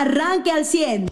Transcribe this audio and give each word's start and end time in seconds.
arranque 0.00 0.50
al 0.50 0.64
100. 0.64 1.08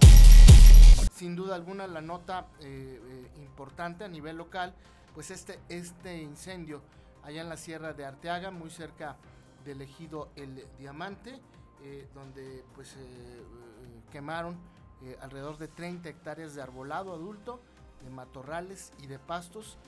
Sin 1.14 1.36
duda 1.36 1.54
alguna 1.54 1.86
la 1.86 2.00
nota 2.00 2.48
eh, 2.60 3.00
eh, 3.02 3.30
importante 3.42 4.04
a 4.04 4.08
nivel 4.08 4.36
local, 4.36 4.74
pues 5.14 5.30
este, 5.30 5.58
este 5.68 6.20
incendio 6.20 6.82
allá 7.22 7.40
en 7.40 7.48
la 7.48 7.56
sierra 7.56 7.92
de 7.94 8.04
Arteaga, 8.04 8.50
muy 8.50 8.70
cerca 8.70 9.16
del 9.64 9.80
ejido 9.80 10.28
El 10.36 10.66
Diamante, 10.78 11.40
eh, 11.82 12.06
donde 12.14 12.64
pues 12.74 12.96
quemaron 14.12 14.56
alrededor 15.20 15.58
de 15.58 15.68
30 15.68 16.08
hectáreas 16.08 16.54
de 16.54 16.62
arbolado 16.62 17.12
adulto, 17.12 17.60
de 18.02 18.10
matorrales 18.10 18.92
y 19.02 19.06
de 19.06 19.18
pastos, 19.18 19.78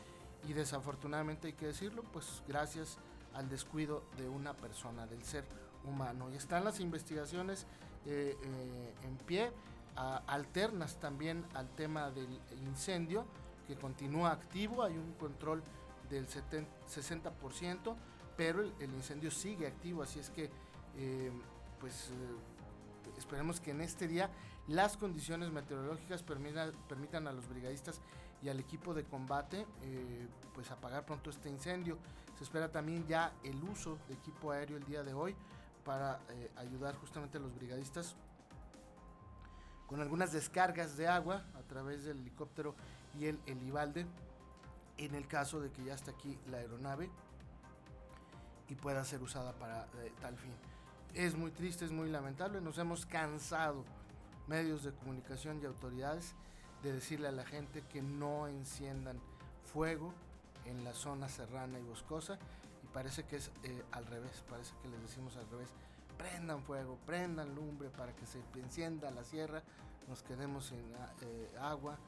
y 0.48 0.52
desafortunadamente 0.52 1.48
hay 1.48 1.52
que 1.52 1.66
decirlo, 1.66 2.02
pues 2.12 2.42
gracias 2.48 2.98
al 3.34 3.48
descuido 3.48 4.04
de 4.16 4.28
una 4.28 4.54
persona, 4.54 5.06
del 5.06 5.22
ser 5.22 5.44
humano. 5.84 6.30
Y 6.30 6.36
están 6.36 6.64
las 6.64 6.80
investigaciones 6.80 7.66
eh, 8.06 8.36
eh, 8.40 8.94
en 9.02 9.16
pie, 9.18 9.50
alternas 9.96 11.00
también 11.00 11.44
al 11.54 11.68
tema 11.70 12.10
del 12.10 12.40
incendio, 12.66 13.24
que 13.66 13.74
continúa 13.74 14.30
activo, 14.30 14.84
hay 14.84 14.96
un 14.96 15.14
control 15.14 15.62
del 16.08 16.28
60%, 16.28 17.96
pero 18.36 18.60
el, 18.60 18.94
incendio 18.94 19.30
sigue 19.30 19.66
activo, 19.66 20.02
así 20.02 20.20
es 20.20 20.30
que 20.30 20.50
eh, 20.98 21.32
pues 21.80 22.10
esperemos 23.16 23.58
que 23.60 23.72
en 23.72 23.80
este 23.80 24.06
día 24.06 24.30
las 24.68 24.96
condiciones 24.96 25.50
meteorológicas 25.50 26.22
permitan, 26.22 27.26
a 27.26 27.32
los 27.32 27.48
brigadistas 27.48 28.00
y 28.42 28.50
al 28.50 28.60
equipo 28.60 28.94
de 28.94 29.04
combate 29.04 29.66
pues 30.54 30.70
apagar 30.70 31.04
pronto 31.06 31.30
este 31.30 31.48
incendio. 31.48 31.98
Se 32.36 32.44
espera 32.44 32.70
también 32.70 33.06
ya 33.06 33.32
el 33.42 33.62
uso 33.64 33.98
de 34.08 34.14
equipo 34.14 34.52
aéreo 34.52 34.76
el 34.76 34.84
día 34.84 35.02
de 35.02 35.14
hoy 35.14 35.34
para 35.86 36.18
eh, 36.30 36.50
ayudar 36.56 36.96
justamente 36.96 37.38
a 37.38 37.40
los 37.40 37.54
brigadistas 37.54 38.16
con 39.86 40.00
algunas 40.00 40.32
descargas 40.32 40.96
de 40.96 41.06
agua 41.06 41.44
a 41.54 41.62
través 41.62 42.04
del 42.04 42.18
helicóptero 42.18 42.74
y 43.16 43.26
el 43.26 43.40
helibalde 43.46 44.04
en 44.98 45.14
el 45.14 45.28
caso 45.28 45.60
de 45.60 45.70
que 45.70 45.84
ya 45.84 45.94
está 45.94 46.10
aquí 46.10 46.36
la 46.50 46.58
aeronave 46.58 47.08
y 48.68 48.74
pueda 48.74 49.04
ser 49.04 49.22
usada 49.22 49.52
para 49.52 49.84
eh, 50.02 50.12
tal 50.20 50.36
fin. 50.36 50.52
Es 51.14 51.36
muy 51.36 51.52
triste, 51.52 51.84
es 51.84 51.92
muy 51.92 52.10
lamentable, 52.10 52.60
nos 52.60 52.78
hemos 52.78 53.06
cansado 53.06 53.84
medios 54.48 54.82
de 54.82 54.90
comunicación 54.92 55.60
y 55.62 55.66
autoridades 55.66 56.34
de 56.82 56.92
decirle 56.92 57.28
a 57.28 57.32
la 57.32 57.44
gente 57.44 57.82
que 57.82 58.02
no 58.02 58.48
enciendan 58.48 59.20
fuego 59.72 60.12
en 60.64 60.82
la 60.82 60.94
zona 60.94 61.28
serrana 61.28 61.78
y 61.78 61.82
boscosa 61.84 62.40
parece 62.96 63.24
que 63.24 63.36
es 63.36 63.50
eh, 63.62 63.84
al 63.92 64.06
revés, 64.06 64.42
parece 64.48 64.72
que 64.80 64.88
les 64.88 65.02
decimos 65.02 65.36
al 65.36 65.46
revés, 65.50 65.68
prendan 66.16 66.62
fuego, 66.62 66.96
prendan 67.04 67.54
lumbre 67.54 67.90
para 67.90 68.16
que 68.16 68.24
se 68.24 68.40
encienda 68.54 69.10
la 69.10 69.22
sierra, 69.22 69.62
nos 70.08 70.22
quedemos 70.22 70.72
en 70.72 70.94
ah, 70.98 71.12
eh, 71.20 71.58
agua. 71.60 71.98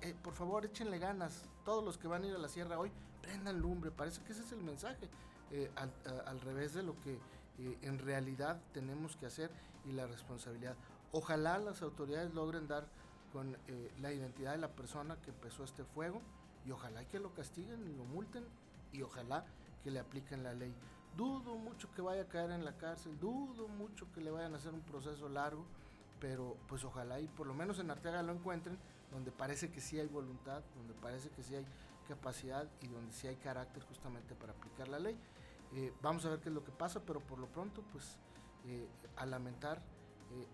Eh, 0.00 0.14
por 0.24 0.32
favor, 0.32 0.64
échenle 0.64 0.98
ganas, 0.98 1.42
todos 1.66 1.84
los 1.84 1.98
que 1.98 2.08
van 2.08 2.22
a 2.22 2.26
ir 2.26 2.34
a 2.34 2.38
la 2.38 2.48
sierra 2.48 2.78
hoy, 2.78 2.90
prendan 3.20 3.60
lumbre, 3.60 3.90
parece 3.90 4.22
que 4.22 4.32
ese 4.32 4.44
es 4.44 4.52
el 4.52 4.62
mensaje, 4.62 5.10
al, 5.76 5.92
al, 6.26 6.40
revés 6.40 6.72
de 6.72 6.82
lo 6.82 6.98
que 7.00 7.18
en 7.82 7.98
realidad 7.98 8.58
tenemos 8.72 9.14
que 9.16 9.26
hacer 9.26 9.50
y 9.84 9.92
la 9.92 10.06
responsabilidad. 10.06 10.74
Ojalá 11.12 11.58
las 11.58 11.82
autoridades 11.82 12.32
logren 12.32 12.66
dar 12.66 12.86
con 13.30 13.54
la 14.00 14.10
identidad 14.10 14.52
de 14.52 14.58
la 14.58 14.70
persona 14.70 15.20
que 15.20 15.32
empezó 15.32 15.64
este 15.64 15.84
fuego 15.84 16.22
y 16.64 16.70
ojalá 16.70 17.04
que 17.04 17.20
lo 17.20 17.34
castiguen 17.34 17.86
y 17.86 17.92
lo 17.92 18.04
multen 18.04 18.44
y 18.92 19.02
ojalá 19.02 19.44
que 19.86 19.92
le 19.92 20.00
apliquen 20.00 20.42
la 20.42 20.52
ley. 20.52 20.74
Dudo 21.16 21.54
mucho 21.54 21.88
que 21.92 22.02
vaya 22.02 22.22
a 22.22 22.28
caer 22.28 22.50
en 22.50 22.64
la 22.64 22.76
cárcel, 22.76 23.16
dudo 23.20 23.68
mucho 23.68 24.10
que 24.12 24.20
le 24.20 24.32
vayan 24.32 24.52
a 24.52 24.56
hacer 24.56 24.74
un 24.74 24.80
proceso 24.80 25.28
largo, 25.28 25.64
pero 26.18 26.56
pues 26.66 26.82
ojalá 26.82 27.20
y 27.20 27.28
por 27.28 27.46
lo 27.46 27.54
menos 27.54 27.78
en 27.78 27.88
Arteaga 27.88 28.20
lo 28.24 28.32
encuentren, 28.32 28.76
donde 29.12 29.30
parece 29.30 29.70
que 29.70 29.80
sí 29.80 30.00
hay 30.00 30.08
voluntad, 30.08 30.64
donde 30.74 30.92
parece 30.94 31.30
que 31.30 31.44
sí 31.44 31.54
hay 31.54 31.64
capacidad 32.08 32.68
y 32.82 32.88
donde 32.88 33.12
sí 33.12 33.28
hay 33.28 33.36
carácter 33.36 33.84
justamente 33.84 34.34
para 34.34 34.54
aplicar 34.54 34.88
la 34.88 34.98
ley. 34.98 35.16
Eh, 35.76 35.92
vamos 36.02 36.26
a 36.26 36.30
ver 36.30 36.40
qué 36.40 36.48
es 36.48 36.54
lo 36.56 36.64
que 36.64 36.72
pasa, 36.72 37.00
pero 37.06 37.20
por 37.20 37.38
lo 37.38 37.46
pronto 37.46 37.84
pues 37.92 38.18
eh, 38.66 38.88
a 39.14 39.24
lamentar 39.24 39.80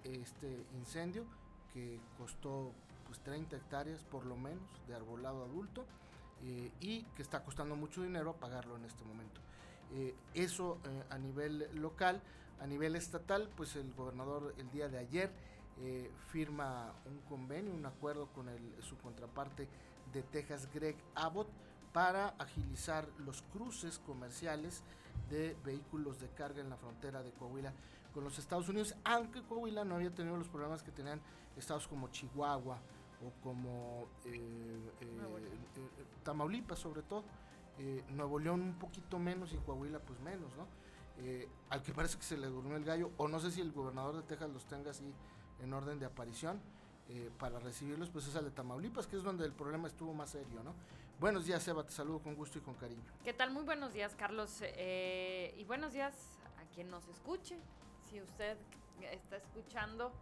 eh, 0.05 0.21
este 0.21 0.67
incendio 0.75 1.25
que 1.73 1.99
costó 2.19 2.75
pues 3.07 3.19
30 3.21 3.57
hectáreas 3.57 4.05
por 4.05 4.27
lo 4.27 4.37
menos 4.37 4.69
de 4.87 4.95
arbolado 4.95 5.43
adulto 5.43 5.87
eh, 6.45 6.73
y 6.81 7.03
que 7.15 7.23
está 7.23 7.45
costando 7.45 7.77
mucho 7.77 8.03
dinero 8.03 8.35
pagarlo 8.35 8.77
en 8.77 8.85
este 8.85 9.05
momento. 9.05 9.41
Eh, 9.93 10.15
eso 10.35 10.79
eh, 10.85 11.05
a 11.11 11.19
nivel 11.19 11.69
local, 11.75 12.21
a 12.61 12.67
nivel 12.67 12.97
estatal, 12.97 13.49
pues 13.57 13.77
el 13.77 13.93
gobernador 13.95 14.55
el 14.59 14.71
día 14.71 14.89
de 14.89 14.99
ayer 14.99 15.53
firma 16.29 16.93
un 17.07 17.19
convenio, 17.23 17.73
un 17.73 17.85
acuerdo 17.87 18.29
con 18.29 18.47
su 18.83 18.99
contraparte 18.99 19.67
de 20.13 20.23
Texas, 20.23 20.69
Greg 20.73 20.95
Abbott, 21.15 21.49
para 21.93 22.29
agilizar 22.39 23.09
los 23.19 23.43
cruces 23.43 23.99
comerciales 23.99 24.83
de 25.31 25.57
vehículos 25.65 26.21
de 26.21 26.29
carga 26.29 26.61
en 26.61 26.71
la 26.71 26.77
frontera 26.77 27.23
de 27.23 27.33
Coahuila 27.33 27.73
con 28.13 28.23
los 28.23 28.39
Estados 28.39 28.69
Unidos, 28.69 28.95
aunque 29.05 29.43
Coahuila 29.43 29.85
no 29.85 29.97
había 29.97 30.15
tenido 30.15 30.37
los 30.37 30.49
problemas 30.49 30.83
que 30.83 30.93
tenían 30.93 31.21
estados 31.57 31.89
como 31.89 32.09
Chihuahua, 32.09 32.79
o 33.25 33.33
como 33.43 34.09
eh, 34.25 34.91
eh, 35.01 35.07
eh, 35.77 36.05
Tamaulipas 36.23 36.79
sobre 36.79 37.03
todo, 37.03 37.25
Nuevo 38.11 38.39
León 38.39 38.61
un 38.61 38.75
poquito 38.75 39.19
menos 39.19 39.53
y 39.53 39.57
Coahuila 39.57 39.99
pues 39.99 40.21
menos, 40.21 40.55
¿no? 40.57 40.67
al 41.71 41.83
que 41.83 41.93
parece 41.93 42.17
que 42.17 42.25
se 42.25 42.37
le 42.37 42.47
durmió 42.49 42.77
el 42.77 42.85
gallo, 42.85 43.11
o 43.17 43.29
no 43.29 43.39
sé 43.39 43.51
si 43.51 43.61
el 43.61 43.73
gobernador 43.73 44.17
de 44.17 44.23
Texas 44.23 44.51
los 44.51 44.65
tenga 44.67 44.91
así 44.91 45.13
en 45.61 45.73
orden 45.73 45.99
de 45.99 46.07
aparición 46.07 46.61
para 47.39 47.59
recibirlos, 47.59 48.09
pues 48.11 48.27
es 48.27 48.37
al 48.37 48.45
de 48.45 48.51
Tamaulipas, 48.51 49.07
que 49.07 49.17
es 49.17 49.23
donde 49.23 49.45
el 49.45 49.53
problema 49.53 49.89
estuvo 49.89 50.15
más 50.15 50.31
serio, 50.31 50.63
¿no? 50.65 50.75
Buenos 51.21 51.45
días, 51.47 51.67
Eva, 51.69 51.85
te 51.85 51.93
saludo 51.93 52.21
con 52.21 52.35
gusto 52.35 52.59
y 52.59 52.61
con 52.63 52.75
cariño. 52.75 53.03
¿Qué 53.23 53.33
tal? 53.33 53.53
Muy 53.53 53.65
buenos 53.65 53.93
días, 53.93 54.15
Carlos, 54.17 54.63
y 54.63 55.65
buenos 55.65 55.93
días 55.93 56.15
a 56.59 56.75
quien 56.75 56.91
nos 56.91 57.07
escuche. 57.09 57.57
Si 58.09 58.21
usted 58.21 58.57
está 59.01 59.37
escuchando 59.37 60.13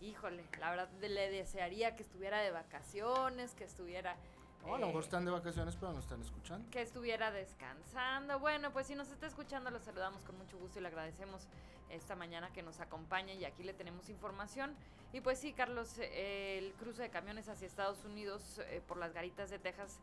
híjole, 0.00 0.44
la 0.58 0.70
verdad 0.70 0.88
le 1.00 1.30
desearía 1.30 1.96
que 1.96 2.02
estuviera 2.02 2.40
de 2.40 2.50
vacaciones, 2.50 3.54
que 3.54 3.64
estuviera... 3.64 4.16
Oh, 4.64 4.74
a 4.74 4.78
lo 4.78 4.86
mejor 4.86 5.02
eh, 5.02 5.04
están 5.04 5.24
de 5.24 5.30
vacaciones, 5.30 5.76
pero 5.76 5.92
no 5.92 6.00
están 6.00 6.20
escuchando. 6.20 6.68
Que 6.70 6.82
estuviera 6.82 7.30
descansando. 7.30 8.38
Bueno, 8.40 8.72
pues 8.72 8.88
si 8.88 8.94
nos 8.94 9.08
está 9.08 9.26
escuchando, 9.26 9.70
lo 9.70 9.78
saludamos 9.78 10.24
con 10.24 10.36
mucho 10.38 10.58
gusto 10.58 10.78
y 10.78 10.82
le 10.82 10.88
agradecemos 10.88 11.46
esta 11.88 12.16
mañana 12.16 12.52
que 12.52 12.62
nos 12.62 12.80
acompañe 12.80 13.34
y 13.36 13.44
aquí 13.44 13.62
le 13.62 13.74
tenemos 13.74 14.08
información. 14.08 14.74
Y 15.12 15.20
pues 15.20 15.38
sí, 15.38 15.52
Carlos, 15.52 15.98
eh, 15.98 16.58
el 16.58 16.72
cruce 16.74 17.02
de 17.02 17.10
camiones 17.10 17.48
hacia 17.48 17.66
Estados 17.66 18.04
Unidos 18.04 18.58
eh, 18.66 18.82
por 18.86 18.96
las 18.96 19.12
garitas 19.12 19.50
de 19.50 19.58
Texas, 19.58 20.00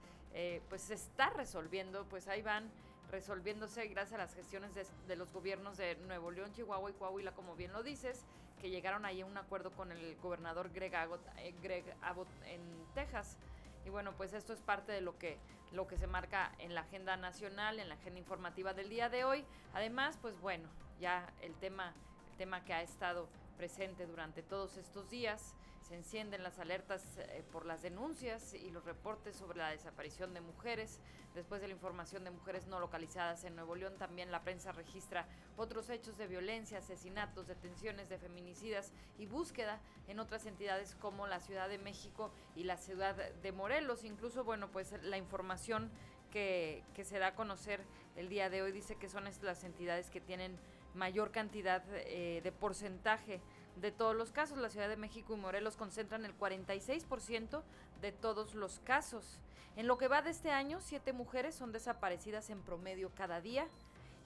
pues 0.68 0.82
se 0.82 0.96
está 0.96 1.30
resolviendo, 1.30 2.06
pues 2.10 2.28
ahí 2.28 2.42
van 2.42 2.72
resolviéndose 3.14 3.86
gracias 3.90 4.20
a 4.20 4.24
las 4.24 4.34
gestiones 4.34 4.72
de, 4.74 5.16
los 5.16 5.32
gobiernos 5.32 5.78
de 5.78 5.96
Nuevo 6.08 6.32
León, 6.32 6.52
Chihuahua 6.52 6.90
y 6.90 6.94
Coahuila, 6.94 7.34
como 7.34 7.56
bien 7.56 7.72
lo 7.72 7.84
dices, 7.84 8.26
que 8.64 8.70
llegaron 8.70 9.04
ahí 9.04 9.20
a 9.20 9.26
un 9.26 9.36
acuerdo 9.36 9.72
con 9.72 9.92
el 9.92 10.16
gobernador 10.22 10.70
Greg 10.72 10.96
Abbott, 10.96 11.20
eh, 11.40 11.54
Greg 11.62 11.84
Abbott 12.02 12.30
en 12.46 12.62
Texas. 12.96 13.38
Y 13.86 13.90
bueno, 13.90 14.14
pues 14.16 14.32
esto 14.32 14.54
es 14.54 14.62
parte 14.62 14.94
de 14.94 15.02
lo 15.02 15.18
que, 15.18 15.38
lo 15.74 15.86
que 15.86 15.98
se 15.98 16.08
marca 16.08 16.54
en 16.60 16.74
la 16.74 16.80
agenda 16.80 17.18
nacional, 17.18 17.82
en 17.82 17.90
la 17.90 17.96
agenda 17.96 18.20
informativa 18.20 18.74
del 18.74 18.88
día 18.88 19.10
de 19.10 19.26
hoy. 19.26 19.44
Además, 19.74 20.18
pues 20.22 20.40
bueno, 20.40 20.70
ya 21.02 21.30
el 21.42 21.54
tema, 21.56 21.94
el 22.32 22.38
tema 22.38 22.64
que 22.64 22.74
ha 22.74 22.82
estado 22.82 23.28
presente 23.58 24.06
durante 24.06 24.42
todos 24.42 24.78
estos 24.78 25.10
días 25.10 25.56
se 25.84 25.96
encienden 25.96 26.44
las 26.44 26.60
alertas 26.60 27.18
eh, 27.18 27.44
por 27.52 27.66
las 27.66 27.82
denuncias 27.82 28.54
y 28.54 28.70
los 28.72 28.86
reportes 28.86 29.36
sobre 29.36 29.58
la 29.58 29.70
desaparición 29.70 30.34
de 30.34 30.42
mujeres. 30.42 31.00
Después 31.36 31.62
de 31.62 31.68
la 31.68 31.74
información 31.74 32.24
de 32.24 32.32
mujeres 32.32 32.68
no 32.68 32.80
localizadas 32.80 33.44
en 33.44 33.56
Nuevo 33.56 33.76
León, 33.76 33.96
también 33.98 34.32
la 34.32 34.44
prensa 34.44 34.72
registra 34.72 35.28
otros 35.58 35.90
hechos 35.90 36.18
de 36.18 36.28
violencia, 36.28 36.78
asesinatos, 36.78 37.48
detenciones 37.48 38.08
de 38.08 38.18
feminicidas 38.18 38.94
y 39.18 39.26
búsqueda 39.26 39.80
en 40.08 40.20
otras 40.20 40.46
entidades 40.46 40.96
como 40.96 41.28
la 41.28 41.40
Ciudad 41.40 41.68
de 41.68 41.80
México 41.80 42.32
y 42.56 42.64
la 42.64 42.78
ciudad 42.78 43.16
de 43.16 43.52
Morelos. 43.52 44.04
Incluso, 44.04 44.44
bueno, 44.44 44.70
pues 44.72 44.94
la 45.04 45.18
información 45.18 45.92
que, 46.32 46.84
se 47.04 47.20
da 47.20 47.28
a 47.28 47.36
conocer 47.36 47.82
el 48.16 48.30
día 48.30 48.50
de 48.50 48.62
hoy 48.62 48.72
dice 48.72 48.96
que 48.96 49.10
son 49.10 49.26
las 49.42 49.64
entidades 49.64 50.10
que 50.10 50.22
tienen 50.22 50.58
mayor 50.96 51.32
cantidad 51.32 51.84
eh, 51.92 52.42
de 52.44 52.52
porcentaje 52.52 53.42
de 53.78 53.92
todos 53.92 54.16
los 54.16 54.32
casos. 54.32 54.58
La 54.58 54.70
Ciudad 54.70 54.90
de 54.90 54.98
México 54.98 55.34
y 55.34 55.38
Morelos 55.38 55.78
concentran 55.78 56.26
el 56.26 56.38
46% 56.38 57.62
de 58.02 58.12
todos 58.12 58.56
los 58.56 58.80
casos. 58.80 59.40
En 59.76 59.88
lo 59.88 59.98
que 59.98 60.08
va 60.08 60.22
de 60.22 60.30
este 60.30 60.52
año, 60.52 60.80
siete 60.82 61.14
mujeres 61.14 61.56
son 61.56 61.72
desaparecidas 61.72 62.50
en 62.50 62.62
promedio 62.62 63.12
cada 63.16 63.42
día 63.42 63.68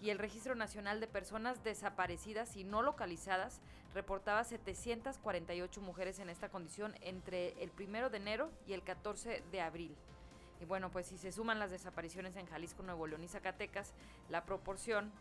y 0.01 0.09
el 0.09 0.19
Registro 0.19 0.55
Nacional 0.55 0.99
de 0.99 1.07
Personas 1.07 1.63
Desaparecidas 1.63 2.55
y 2.55 2.63
No 2.63 2.81
Localizadas 2.81 3.61
reportaba 3.93 4.43
748 4.43 5.81
mujeres 5.81 6.19
en 6.19 6.29
esta 6.29 6.49
condición 6.49 6.93
entre 7.01 7.61
el 7.63 7.71
1 7.79 8.09
de 8.09 8.17
enero 8.17 8.51
y 8.67 8.73
el 8.73 8.83
14 8.83 9.43
de 9.51 9.61
abril. 9.61 9.95
Y 10.59 10.65
bueno, 10.65 10.89
pues 10.91 11.07
si 11.07 11.17
se 11.17 11.31
suman 11.31 11.59
las 11.59 11.71
desapariciones 11.71 12.35
en 12.35 12.47
Jalisco, 12.47 12.83
Nuevo 12.83 13.07
León 13.07 13.23
y 13.23 13.27
Zacatecas, 13.27 13.93
la 14.29 14.43
proporción 14.43 15.11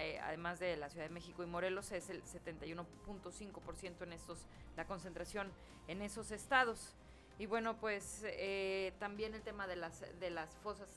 eh, 0.00 0.18
además 0.20 0.58
de 0.58 0.76
la 0.76 0.88
Ciudad 0.90 1.06
de 1.06 1.14
México 1.14 1.42
y 1.42 1.46
Morelos, 1.46 1.92
es 1.92 2.10
el 2.10 2.22
71.5% 2.24 4.02
en 4.02 4.12
estos, 4.12 4.46
la 4.76 4.86
concentración 4.86 5.50
en 5.86 6.02
esos 6.02 6.30
estados. 6.30 6.94
Y 7.38 7.46
bueno, 7.46 7.76
pues 7.76 8.22
eh, 8.24 8.92
también 8.98 9.34
el 9.34 9.42
tema 9.42 9.66
de 9.66 9.76
las, 9.76 10.04
de 10.18 10.30
las 10.30 10.56
fosas 10.56 10.88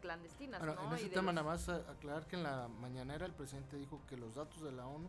clandestinas. 0.00 0.60
Bueno, 0.60 0.76
en 0.86 0.92
ese 0.92 1.08
tema 1.08 1.32
nada 1.32 1.46
más 1.46 1.68
aclarar 1.68 2.26
que 2.26 2.36
en 2.36 2.42
la 2.42 2.68
mañanera 2.68 3.26
el 3.26 3.32
presidente 3.32 3.76
dijo 3.76 4.00
que 4.08 4.16
los 4.16 4.34
datos 4.34 4.62
de 4.62 4.72
la 4.72 4.86
ONU 4.86 5.08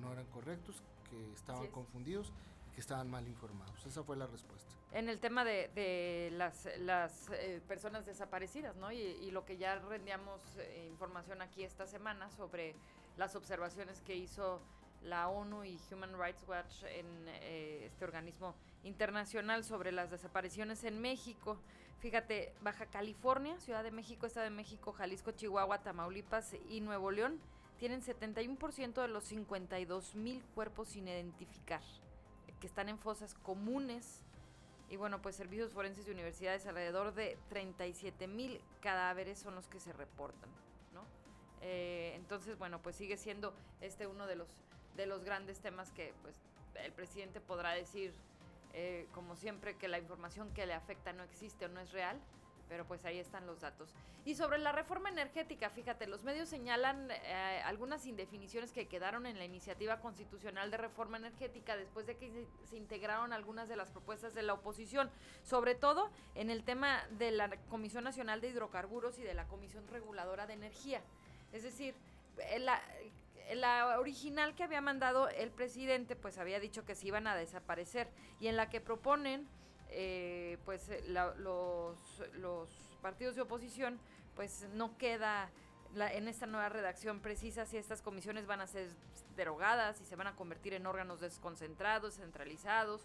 no 0.00 0.12
eran 0.12 0.24
correctos, 0.26 0.82
que 1.10 1.32
estaban 1.32 1.66
confundidos 1.68 2.32
que 2.74 2.80
estaban 2.80 3.10
mal 3.10 3.26
informados. 3.26 3.84
Esa 3.86 4.02
fue 4.02 4.16
la 4.16 4.26
respuesta. 4.26 4.70
En 4.92 5.08
el 5.08 5.20
tema 5.20 5.44
de, 5.44 6.30
las, 6.32 6.68
las 6.78 7.30
eh, 7.32 7.60
personas 7.68 8.06
desaparecidas, 8.06 8.76
¿no? 8.76 8.90
Y, 8.90 9.30
lo 9.30 9.44
que 9.44 9.56
ya 9.56 9.76
rendíamos 9.78 10.40
eh, 10.58 10.88
información 10.90 11.42
aquí 11.42 11.62
esta 11.62 11.86
semana 11.86 12.28
sobre 12.30 12.74
las 13.16 13.36
observaciones 13.36 14.00
que 14.00 14.16
hizo 14.16 14.60
la 15.02 15.28
ONU 15.28 15.64
y 15.64 15.78
Human 15.92 16.18
Rights 16.18 16.44
Watch 16.48 16.82
en 16.84 17.06
eh, 17.28 17.86
este 17.86 18.04
organismo 18.04 18.54
internacional 18.82 19.64
sobre 19.64 19.92
las 19.92 20.10
desapariciones 20.10 20.82
en 20.84 21.00
México. 21.00 21.56
Fíjate, 22.00 22.52
Baja 22.62 22.86
California, 22.86 23.58
Ciudad 23.60 23.84
de 23.84 23.90
México, 23.90 24.26
Estado 24.26 24.44
de 24.44 24.50
México, 24.50 24.92
Jalisco, 24.92 25.30
Chihuahua, 25.32 25.78
Tamaulipas 25.78 26.54
y 26.68 26.80
Nuevo 26.80 27.10
León 27.10 27.40
tienen 27.78 28.02
71% 28.02 29.00
de 29.00 29.08
los 29.08 29.24
52 29.24 30.14
mil 30.14 30.44
cuerpos 30.54 30.88
sin 30.88 31.08
identificar 31.08 31.80
que 32.60 32.66
están 32.66 32.88
en 32.88 32.98
fosas 32.98 33.34
comunes. 33.34 34.22
Y 34.88 34.96
bueno, 34.96 35.22
pues 35.22 35.36
servicios 35.36 35.72
forenses 35.72 36.06
de 36.06 36.12
universidades, 36.12 36.66
alrededor 36.66 37.14
de 37.14 37.38
37 37.48 38.26
mil 38.26 38.60
cadáveres 38.80 39.38
son 39.38 39.54
los 39.54 39.68
que 39.68 39.78
se 39.78 39.92
reportan, 39.92 40.50
¿no? 40.92 41.02
Eh, 41.62 42.12
entonces, 42.16 42.58
bueno, 42.58 42.80
pues 42.82 42.96
sigue 42.96 43.16
siendo 43.16 43.54
este 43.80 44.06
uno 44.06 44.26
de 44.26 44.36
los, 44.36 44.48
de 44.96 45.06
los 45.06 45.24
grandes 45.24 45.60
temas 45.60 45.92
que 45.92 46.12
pues 46.22 46.34
el 46.74 46.92
presidente 46.92 47.40
podrá 47.40 47.72
decir, 47.72 48.12
eh, 48.72 49.06
como 49.12 49.36
siempre, 49.36 49.76
que 49.76 49.88
la 49.88 49.98
información 49.98 50.52
que 50.52 50.66
le 50.66 50.74
afecta 50.74 51.12
no 51.12 51.22
existe 51.22 51.66
o 51.66 51.68
no 51.68 51.80
es 51.80 51.92
real, 51.92 52.18
pero 52.70 52.86
pues 52.86 53.04
ahí 53.04 53.18
están 53.18 53.48
los 53.48 53.60
datos. 53.60 53.92
Y 54.24 54.36
sobre 54.36 54.56
la 54.58 54.70
reforma 54.70 55.08
energética, 55.08 55.70
fíjate, 55.70 56.06
los 56.06 56.22
medios 56.22 56.48
señalan 56.48 57.10
eh, 57.10 57.60
algunas 57.64 58.06
indefiniciones 58.06 58.70
que 58.70 58.86
quedaron 58.86 59.26
en 59.26 59.38
la 59.38 59.44
iniciativa 59.44 59.98
constitucional 59.98 60.70
de 60.70 60.76
reforma 60.76 61.16
energética 61.16 61.76
después 61.76 62.06
de 62.06 62.16
que 62.16 62.46
se, 62.68 62.76
integraron 62.76 63.32
algunas 63.32 63.68
de 63.68 63.74
las 63.74 63.90
propuestas 63.90 64.34
de 64.34 64.44
la 64.44 64.54
oposición, 64.54 65.10
sobre 65.42 65.74
todo 65.74 66.10
en 66.36 66.48
el 66.48 66.62
tema 66.62 67.02
de 67.18 67.32
la 67.32 67.50
Comisión 67.68 68.04
Nacional 68.04 68.40
de 68.40 68.50
Hidrocarburos 68.50 69.18
y 69.18 69.22
de 69.22 69.34
la 69.34 69.48
Comisión 69.48 69.88
Reguladora 69.88 70.46
de 70.46 70.52
Energía. 70.52 71.02
Es 71.52 71.64
decir, 71.64 71.96
eh, 72.38 72.60
la, 72.60 72.80
la 73.52 73.98
original 73.98 74.54
que 74.54 74.62
había 74.62 74.80
mandado 74.80 75.28
el 75.28 75.50
presidente, 75.50 76.14
pues 76.14 76.38
había 76.38 76.60
dicho 76.60 76.84
que 76.84 76.94
se 76.94 77.08
iban 77.08 77.26
a 77.26 77.34
desaparecer 77.34 78.06
y 78.38 78.46
en 78.46 78.56
la 78.56 78.70
que 78.70 78.80
proponen 78.80 79.48
eh, 79.90 80.58
pues 80.64 80.88
eh, 80.88 81.02
los, 81.08 81.96
los 82.34 82.68
partidos 83.02 83.34
de 83.36 83.42
oposición, 83.42 83.98
pues 84.34 84.66
no 84.74 84.96
queda 84.96 85.50
en 85.96 86.28
esta 86.28 86.46
nueva 86.46 86.68
redacción 86.68 87.20
precisa 87.20 87.66
si 87.66 87.76
estas 87.76 88.00
comisiones 88.00 88.46
van 88.46 88.60
a 88.60 88.66
ser 88.66 88.88
derogadas, 89.36 90.00
y 90.00 90.04
se 90.04 90.16
van 90.16 90.28
a 90.28 90.36
convertir 90.36 90.74
en 90.74 90.86
órganos 90.86 91.20
desconcentrados, 91.20 92.14
centralizados, 92.14 93.02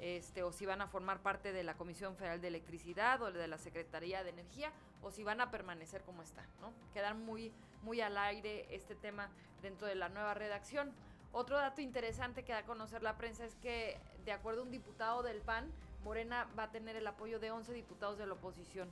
este, 0.00 0.44
o 0.44 0.52
si 0.52 0.64
van 0.64 0.80
a 0.80 0.86
formar 0.86 1.20
parte 1.20 1.52
de 1.52 1.64
la 1.64 1.74
Comisión 1.74 2.16
Federal 2.16 2.40
de 2.40 2.48
Electricidad 2.48 3.20
o 3.22 3.32
de 3.32 3.48
la 3.48 3.58
Secretaría 3.58 4.22
de 4.22 4.30
Energía, 4.30 4.72
o 5.02 5.10
si 5.10 5.24
van 5.24 5.40
a 5.40 5.50
permanecer 5.50 6.02
como 6.02 6.22
está, 6.22 6.46
¿no? 6.60 6.72
Quedan 6.94 7.24
muy, 7.24 7.52
muy 7.82 8.00
al 8.00 8.16
aire 8.16 8.66
este 8.70 8.94
tema 8.94 9.28
dentro 9.60 9.88
de 9.88 9.96
la 9.96 10.08
nueva 10.08 10.34
redacción. 10.34 10.92
Otro 11.32 11.56
dato 11.56 11.80
interesante 11.80 12.44
que 12.44 12.52
da 12.52 12.58
a 12.58 12.64
conocer 12.64 13.02
la 13.02 13.16
prensa 13.16 13.44
es 13.44 13.56
que, 13.56 13.98
de 14.24 14.32
acuerdo 14.32 14.60
a 14.60 14.64
un 14.64 14.70
diputado 14.70 15.22
del 15.22 15.40
PAN, 15.40 15.70
Morena 16.04 16.46
va 16.58 16.64
a 16.64 16.70
tener 16.70 16.96
el 16.96 17.06
apoyo 17.06 17.38
de 17.38 17.50
11 17.50 17.72
diputados 17.72 18.18
de 18.18 18.26
la 18.26 18.34
oposición 18.34 18.88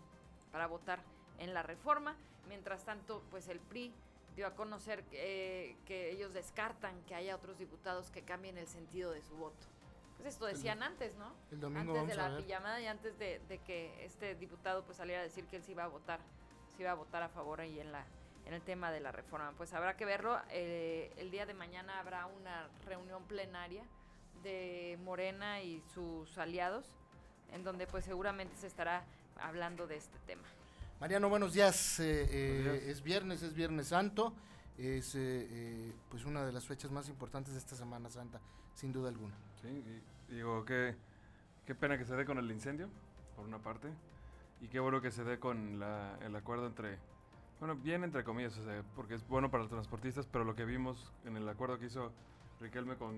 para 0.53 0.67
votar 0.67 1.01
en 1.39 1.55
la 1.55 1.63
reforma. 1.63 2.17
Mientras 2.49 2.85
tanto, 2.85 3.23
pues 3.31 3.49
el 3.49 3.59
PRI 3.59 3.93
dio 4.37 4.47
a 4.47 4.55
conocer 4.55 5.03
que, 5.05 5.77
ellos 5.89 6.35
descartan 6.35 7.01
que 7.03 7.15
haya 7.15 7.35
otros 7.35 7.59
diputados 7.59 8.11
que 8.11 8.23
cambien 8.23 8.59
el 8.59 8.67
sentido 8.67 9.11
de 9.11 9.23
su 9.23 9.35
voto. 9.37 9.67
Pues 10.17 10.29
esto 10.29 10.47
decían 10.47 10.83
antes, 10.83 11.15
¿no? 11.17 11.33
El 11.51 11.61
domingo 11.61 11.99
antes 11.99 12.17
de 12.17 12.23
la 12.23 12.37
pijamada 12.37 12.81
y 12.81 12.87
antes 12.87 13.19
de, 13.19 13.61
que 13.67 14.05
este 14.05 14.35
diputado 14.35 14.85
pues 14.85 14.99
saliera 14.99 15.21
a 15.21 15.25
decir 15.25 15.47
que 15.47 15.57
él 15.57 15.63
sí 15.63 15.73
iba 15.73 15.85
a 15.85 15.89
votar, 15.89 16.21
sí 16.75 16.83
iba 16.83 16.93
a 16.93 16.95
votar 16.95 17.23
a 17.23 17.29
favor 17.29 17.61
ahí 17.61 17.81
en 17.81 17.93
la 17.93 18.05
en 18.47 18.55
el 18.55 18.63
tema 18.63 18.93
de 18.93 19.01
la 19.01 19.11
reforma. 19.11 19.53
Pues 19.57 19.75
habrá 19.75 19.97
que 19.97 20.05
verlo. 20.05 20.41
Eh, 20.51 21.13
el 21.17 21.33
día 21.33 21.47
de 21.47 21.55
mañana 21.55 21.99
habrá 21.99 22.27
una 22.27 22.69
reunión 22.85 23.25
plenaria 23.25 23.83
de 24.47 24.97
Morena 25.03 25.61
y 25.61 25.83
sus 25.93 26.39
aliados, 26.39 26.87
en 27.53 27.65
donde 27.65 27.89
pues 27.89 28.05
seguramente 28.05 28.55
se 28.55 28.69
estará 28.69 29.05
hablando 29.41 29.89
de 29.89 29.97
este 29.97 30.19
tema. 30.21 30.45
Mariano, 31.01 31.29
buenos 31.29 31.53
días. 31.53 31.99
Eh, 31.99 32.29
eh, 32.31 32.85
es 32.87 33.03
viernes, 33.03 33.43
es 33.43 33.55
Viernes 33.55 33.89
Santo. 33.89 34.33
Es 34.79 35.15
eh, 35.17 35.93
pues 36.09 36.25
una 36.25 36.47
de 36.47 36.53
las 36.53 36.65
fechas 36.65 36.93
más 36.93 37.09
importantes 37.09 37.55
de 37.55 37.59
esta 37.59 37.75
Semana 37.75 38.09
Santa, 38.09 38.41
sin 38.73 38.93
duda 38.93 39.09
alguna. 39.09 39.35
Sí, 39.61 39.83
digo 40.29 40.65
que 40.65 40.95
qué 41.67 41.75
pena 41.75 41.99
que 41.99 42.05
se 42.05 42.15
dé 42.15 42.25
con 42.25 42.39
el 42.39 42.49
incendio, 42.53 42.89
por 43.35 43.47
una 43.47 43.59
parte, 43.59 43.89
y 44.61 44.69
qué 44.69 44.79
bueno 44.79 45.01
que 45.01 45.11
se 45.11 45.25
dé 45.25 45.41
con 45.41 45.83
el 46.23 46.37
acuerdo 46.37 46.67
entre, 46.69 46.99
bueno, 47.59 47.75
bien 47.75 48.05
entre 48.05 48.23
comillas, 48.23 48.57
porque 48.95 49.15
es 49.15 49.27
bueno 49.27 49.51
para 49.51 49.65
los 49.65 49.71
transportistas, 49.71 50.29
pero 50.31 50.45
lo 50.45 50.55
que 50.55 50.65
vimos 50.67 51.11
en 51.25 51.37
el 51.37 51.49
acuerdo 51.49 51.79
que 51.79 51.87
hizo 51.87 52.13
Riquelme 52.61 52.97
con 52.97 53.15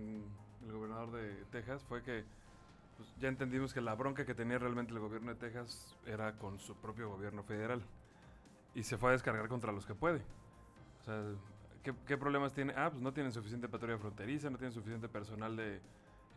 el 0.64 0.72
gobernador 0.72 1.12
de 1.12 1.44
Texas 1.50 1.84
fue 1.88 2.02
que 2.02 2.24
pues, 2.96 3.14
ya 3.20 3.28
entendimos 3.28 3.72
que 3.72 3.80
la 3.80 3.94
bronca 3.94 4.26
que 4.26 4.34
tenía 4.34 4.58
realmente 4.58 4.92
el 4.92 4.98
gobierno 4.98 5.32
de 5.32 5.36
Texas 5.36 5.96
era 6.06 6.32
con 6.36 6.58
su 6.58 6.74
propio 6.74 7.08
gobierno 7.08 7.44
federal 7.44 7.82
y 8.74 8.82
se 8.82 8.98
fue 8.98 9.10
a 9.10 9.12
descargar 9.12 9.48
contra 9.48 9.72
los 9.72 9.86
que 9.86 9.94
puede. 9.94 10.20
O 11.00 11.04
sea, 11.04 11.22
¿qué, 11.82 12.18
problemas 12.18 12.52
tiene? 12.52 12.74
Ah, 12.76 12.90
pues 12.90 13.00
no 13.02 13.12
tienen 13.12 13.32
suficiente 13.32 13.68
patrulla 13.68 13.98
fronteriza, 13.98 14.50
no 14.50 14.58
tienen 14.58 14.72
suficiente 14.72 15.08
personal 15.08 15.56
de 15.56 15.80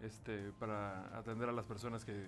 este 0.02 0.52
para 0.60 1.18
atender 1.18 1.50
a 1.50 1.52
las 1.52 1.66
personas 1.66 2.06
que, 2.06 2.28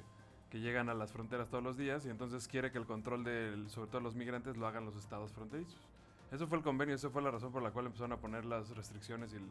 que 0.50 0.60
llegan 0.60 0.90
a 0.90 0.94
las 0.94 1.12
fronteras 1.12 1.50
todos 1.50 1.64
los 1.64 1.78
días 1.78 2.06
y 2.06 2.10
entonces 2.10 2.48
quiere 2.48 2.72
que 2.72 2.78
el 2.78 2.86
control 2.86 3.24
de, 3.24 3.64
sobre 3.70 3.90
todo 3.90 4.02
los 4.02 4.16
migrantes, 4.16 4.58
lo 4.58 4.68
hagan 4.68 4.86
los 4.86 4.96
estados 4.96 5.32
fronterizos. 5.32 5.80
Eso 6.32 6.48
fue 6.48 6.58
el 6.58 6.64
convenio, 6.64 6.96
eso 6.96 7.12
fue 7.12 7.22
la 7.22 7.30
razón 7.30 7.52
por 7.52 7.62
la 7.62 7.70
cual 7.70 7.86
empezaron 7.86 8.14
a 8.14 8.18
poner 8.18 8.46
las 8.46 8.76
restricciones 8.76 9.34
y 9.34 9.36
el, 9.36 9.50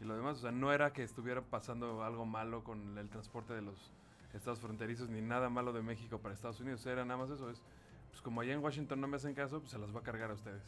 y 0.00 0.04
lo 0.04 0.16
demás. 0.16 0.38
O 0.38 0.40
sea, 0.40 0.52
no 0.52 0.72
era 0.72 0.92
que 0.92 1.02
estuviera 1.02 1.42
pasando 1.42 2.02
algo 2.02 2.26
malo 2.26 2.64
con 2.64 2.98
el 2.98 3.08
transporte 3.08 3.54
de 3.54 3.62
los 3.62 3.92
estados 4.34 4.60
fronterizos 4.60 5.08
ni 5.08 5.20
nada 5.20 5.48
malo 5.48 5.72
de 5.72 5.82
México 5.82 6.18
para 6.18 6.34
Estados 6.34 6.60
Unidos. 6.60 6.84
Era 6.86 7.04
nada 7.04 7.18
más 7.18 7.30
eso. 7.30 7.50
Es, 7.50 7.62
pues 8.10 8.20
como 8.22 8.40
allá 8.40 8.52
en 8.52 8.62
Washington 8.62 9.00
no 9.00 9.08
me 9.08 9.16
hacen 9.16 9.34
caso, 9.34 9.60
pues 9.60 9.72
se 9.72 9.78
las 9.78 9.94
va 9.94 10.00
a 10.00 10.02
cargar 10.02 10.30
a 10.30 10.34
ustedes. 10.34 10.62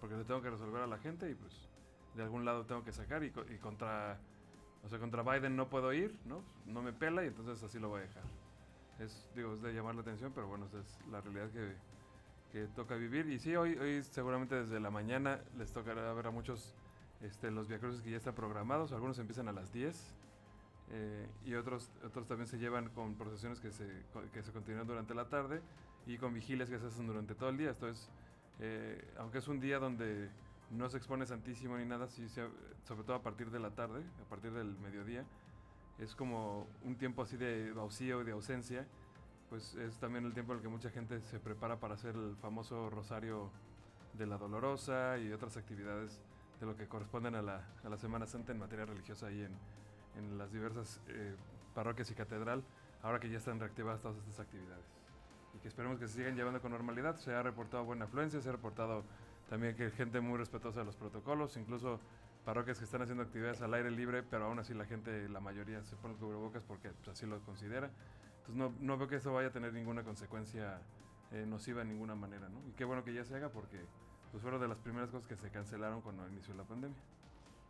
Porque 0.00 0.16
le 0.16 0.24
tengo 0.24 0.42
que 0.42 0.50
resolver 0.50 0.82
a 0.82 0.86
la 0.86 0.98
gente 0.98 1.30
y 1.30 1.34
pues 1.34 1.68
de 2.14 2.22
algún 2.22 2.44
lado 2.44 2.64
tengo 2.64 2.84
que 2.84 2.92
sacar 2.92 3.22
y, 3.24 3.30
contra... 3.60 4.18
O 4.84 4.88
sea, 4.88 5.00
contra 5.00 5.22
Biden 5.22 5.56
no 5.56 5.68
puedo 5.68 5.92
ir, 5.92 6.16
¿no? 6.26 6.44
No 6.64 6.80
me 6.80 6.92
pela 6.92 7.24
y 7.24 7.28
entonces 7.28 7.62
así 7.62 7.78
lo 7.78 7.88
voy 7.88 8.00
a 8.00 8.02
dejar. 8.04 8.22
Es, 9.00 9.28
digo, 9.34 9.52
es 9.52 9.60
de 9.60 9.72
llamar 9.72 9.96
la 9.96 10.02
atención, 10.02 10.32
pero 10.32 10.46
bueno, 10.46 10.66
esa 10.66 10.78
es 10.78 11.00
la 11.10 11.20
realidad 11.20 11.50
que, 11.50 11.74
que 12.52 12.66
toca 12.68 12.94
vivir. 12.94 13.28
Y 13.28 13.40
sí, 13.40 13.56
hoy, 13.56 13.76
hoy 13.76 14.02
seguramente 14.04 14.54
desde 14.54 14.78
la 14.78 14.90
mañana 14.90 15.40
les 15.58 15.72
tocará 15.72 16.12
ver 16.12 16.28
a 16.28 16.30
muchos 16.30 16.76
este, 17.26 17.50
los 17.50 17.68
viacruces 17.68 18.02
que 18.02 18.10
ya 18.10 18.16
están 18.16 18.34
programados, 18.34 18.92
algunos 18.92 19.18
empiezan 19.18 19.48
a 19.48 19.52
las 19.52 19.72
10 19.72 20.14
eh, 20.92 21.28
y 21.44 21.54
otros, 21.54 21.90
otros 22.04 22.26
también 22.28 22.46
se 22.46 22.58
llevan 22.58 22.88
con 22.90 23.14
procesiones 23.14 23.60
que 23.60 23.72
se, 23.72 23.86
que 24.32 24.42
se 24.42 24.52
continúan 24.52 24.86
durante 24.86 25.14
la 25.14 25.28
tarde 25.28 25.60
y 26.06 26.18
con 26.18 26.32
vigilias 26.32 26.70
que 26.70 26.78
se 26.78 26.86
hacen 26.86 27.06
durante 27.06 27.34
todo 27.34 27.48
el 27.48 27.56
día. 27.56 27.70
Entonces, 27.70 28.08
eh, 28.60 29.04
aunque 29.18 29.38
es 29.38 29.48
un 29.48 29.60
día 29.60 29.78
donde 29.78 30.30
no 30.70 30.88
se 30.88 30.96
expone 30.96 31.26
santísimo 31.26 31.76
ni 31.76 31.84
nada, 31.84 32.06
sí, 32.08 32.28
sobre 32.28 33.02
todo 33.04 33.16
a 33.16 33.22
partir 33.22 33.50
de 33.50 33.58
la 33.58 33.70
tarde, 33.70 34.02
a 34.24 34.28
partir 34.28 34.52
del 34.52 34.76
mediodía, 34.78 35.24
es 35.98 36.14
como 36.14 36.66
un 36.84 36.96
tiempo 36.96 37.22
así 37.22 37.36
de 37.36 37.72
vacío 37.72 38.20
y 38.22 38.24
de 38.24 38.32
ausencia, 38.32 38.86
pues 39.48 39.74
es 39.76 39.96
también 39.98 40.24
el 40.24 40.34
tiempo 40.34 40.52
en 40.52 40.58
el 40.58 40.62
que 40.62 40.68
mucha 40.68 40.90
gente 40.90 41.20
se 41.20 41.38
prepara 41.38 41.78
para 41.78 41.94
hacer 41.94 42.14
el 42.14 42.36
famoso 42.36 42.90
rosario 42.90 43.50
de 44.14 44.26
la 44.26 44.38
Dolorosa 44.38 45.18
y 45.18 45.32
otras 45.32 45.56
actividades 45.56 46.20
de 46.60 46.66
lo 46.66 46.76
que 46.76 46.86
corresponden 46.86 47.34
a 47.34 47.42
la, 47.42 47.64
a 47.84 47.88
la 47.88 47.96
Semana 47.96 48.26
Santa 48.26 48.52
en 48.52 48.58
materia 48.58 48.86
religiosa 48.86 49.26
ahí 49.26 49.42
en, 49.42 49.52
en 50.16 50.38
las 50.38 50.52
diversas 50.52 51.00
eh, 51.08 51.34
parroquias 51.74 52.10
y 52.10 52.14
catedral, 52.14 52.64
ahora 53.02 53.20
que 53.20 53.28
ya 53.28 53.38
están 53.38 53.60
reactivadas 53.60 54.00
todas 54.00 54.16
estas 54.18 54.40
actividades. 54.40 54.84
Y 55.54 55.58
que 55.58 55.68
esperemos 55.68 55.98
que 55.98 56.08
se 56.08 56.14
sigan 56.14 56.36
llevando 56.36 56.60
con 56.60 56.72
normalidad. 56.72 57.16
Se 57.16 57.34
ha 57.34 57.42
reportado 57.42 57.84
buena 57.84 58.04
afluencia, 58.04 58.40
se 58.40 58.48
ha 58.48 58.52
reportado 58.52 59.04
también 59.48 59.76
que 59.76 59.90
gente 59.90 60.20
muy 60.20 60.38
respetuosa 60.38 60.80
de 60.80 60.86
los 60.86 60.96
protocolos, 60.96 61.56
incluso 61.56 62.00
parroquias 62.44 62.78
que 62.78 62.84
están 62.84 63.02
haciendo 63.02 63.22
actividades 63.22 63.60
al 63.62 63.74
aire 63.74 63.90
libre, 63.90 64.22
pero 64.22 64.46
aún 64.46 64.58
así 64.58 64.74
la 64.74 64.84
gente, 64.84 65.28
la 65.28 65.40
mayoría 65.40 65.82
se 65.84 65.96
pone 65.96 66.14
cubrebocas 66.14 66.62
porque 66.62 66.90
pues, 66.90 67.08
así 67.08 67.26
lo 67.26 67.40
considera. 67.40 67.90
Entonces 68.38 68.54
no, 68.54 68.72
no, 68.80 68.96
veo 68.96 69.08
que 69.08 69.16
eso 69.16 69.32
vaya 69.32 69.48
a 69.48 69.52
tener 69.52 69.72
ninguna 69.72 70.04
consecuencia 70.04 70.80
eh, 71.32 71.44
nociva 71.46 71.80
de 71.80 71.86
ninguna 71.86 72.14
manera, 72.14 72.48
¿no? 72.48 72.60
Y 72.68 72.72
qué 72.72 72.84
bueno 72.84 73.02
que 73.02 73.12
ya 73.12 73.24
se 73.24 73.34
haga 73.34 73.48
porque 73.48 73.84
pues 74.36 74.42
fueron 74.42 74.60
de 74.60 74.68
las 74.68 74.78
primeras 74.80 75.08
cosas 75.08 75.26
que 75.26 75.34
se 75.34 75.48
cancelaron 75.48 76.02
cuando 76.02 76.28
inició 76.28 76.52
la 76.52 76.64
pandemia. 76.64 76.98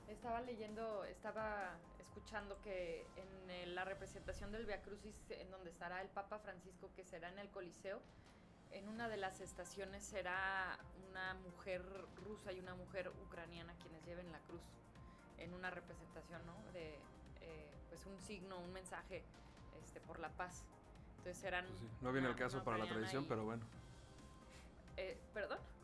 Estaba 0.09 0.41
leyendo, 0.41 1.05
estaba 1.05 1.77
escuchando 2.01 2.61
que 2.65 3.07
en 3.15 3.73
la 3.77 3.85
representación 3.85 4.51
del 4.51 4.67
Via 4.67 4.83
Crucis, 4.83 5.15
en 5.31 5.49
donde 5.53 5.71
estará 5.71 6.03
el 6.03 6.09
Papa 6.09 6.41
Francisco, 6.41 6.91
que 6.97 7.05
será 7.05 7.29
en 7.29 7.39
el 7.39 7.51
Coliseo, 7.51 8.01
en 8.73 8.89
una 8.89 9.09
de 9.09 9.17
las 9.17 9.41
estaciones 9.41 10.03
será 10.03 10.77
una 11.09 11.35
mujer 11.35 11.85
rusa 12.25 12.53
y 12.53 12.59
una 12.59 12.75
mujer 12.75 13.13
ucraniana 13.25 13.73
quienes 13.81 14.05
lleven 14.05 14.33
la 14.33 14.41
cruz 14.41 14.63
en 15.39 15.55
una 15.55 15.71
representación, 15.71 16.45
¿no? 16.47 16.57
De 16.73 16.99
eh, 17.43 17.75
pues 17.91 18.05
un 18.07 18.19
signo, 18.23 18.59
un 18.59 18.73
mensaje 18.73 19.23
este, 19.85 20.01
por 20.01 20.19
la 20.19 20.31
paz. 20.31 20.65
Entonces 21.19 21.41
serán. 21.41 21.65
Pues 21.67 22.03
no 22.03 22.11
viene 22.11 22.27
el 22.27 22.35
caso 22.35 22.65
para 22.65 22.77
la 22.77 22.89
tradición, 22.89 23.25
pero 23.29 23.45
bueno. 23.45 23.63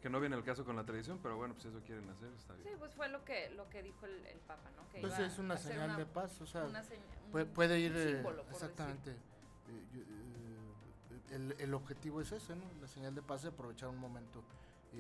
Eh. 0.03 0.05
Que 0.05 0.11
no 0.11 0.21
viene 0.21 0.37
el 0.37 0.43
caso 0.43 0.65
con 0.65 0.77
la 0.77 0.85
tradición, 0.85 1.19
pero 1.23 1.37
bueno, 1.37 1.55
pues 1.55 1.67
eso 1.67 1.81
quieren 1.85 2.09
hacer, 2.11 2.31
está 2.39 2.55
bien. 2.55 2.69
Sí, 2.69 2.75
pues 2.79 2.93
fue 2.95 3.09
lo 3.09 3.25
que, 3.25 3.51
lo 3.51 3.69
que 3.69 3.83
dijo 3.83 4.07
el, 4.07 4.39
Papa, 4.47 4.71
¿no? 4.77 4.89
Que 4.91 5.01
pues 5.01 5.19
es 5.19 5.39
una 5.39 5.57
señal 5.57 5.97
de 5.97 6.07
paz, 6.07 6.41
o 6.41 6.47
sea, 6.47 6.67
puede, 7.55 7.79
ir... 7.79 7.93
Eh, 7.97 8.25
exactamente. 8.51 9.17
el, 11.31 11.55
el, 11.59 11.75
objetivo 11.75 12.21
es 12.21 12.33
ese, 12.33 12.57
¿no? 12.57 12.65
La 12.81 12.89
señal 12.89 13.15
de 13.15 13.23
paz 13.23 13.45
es 13.45 13.53
aprovechar 13.53 13.89
un 13.89 13.99
momento 13.99 14.43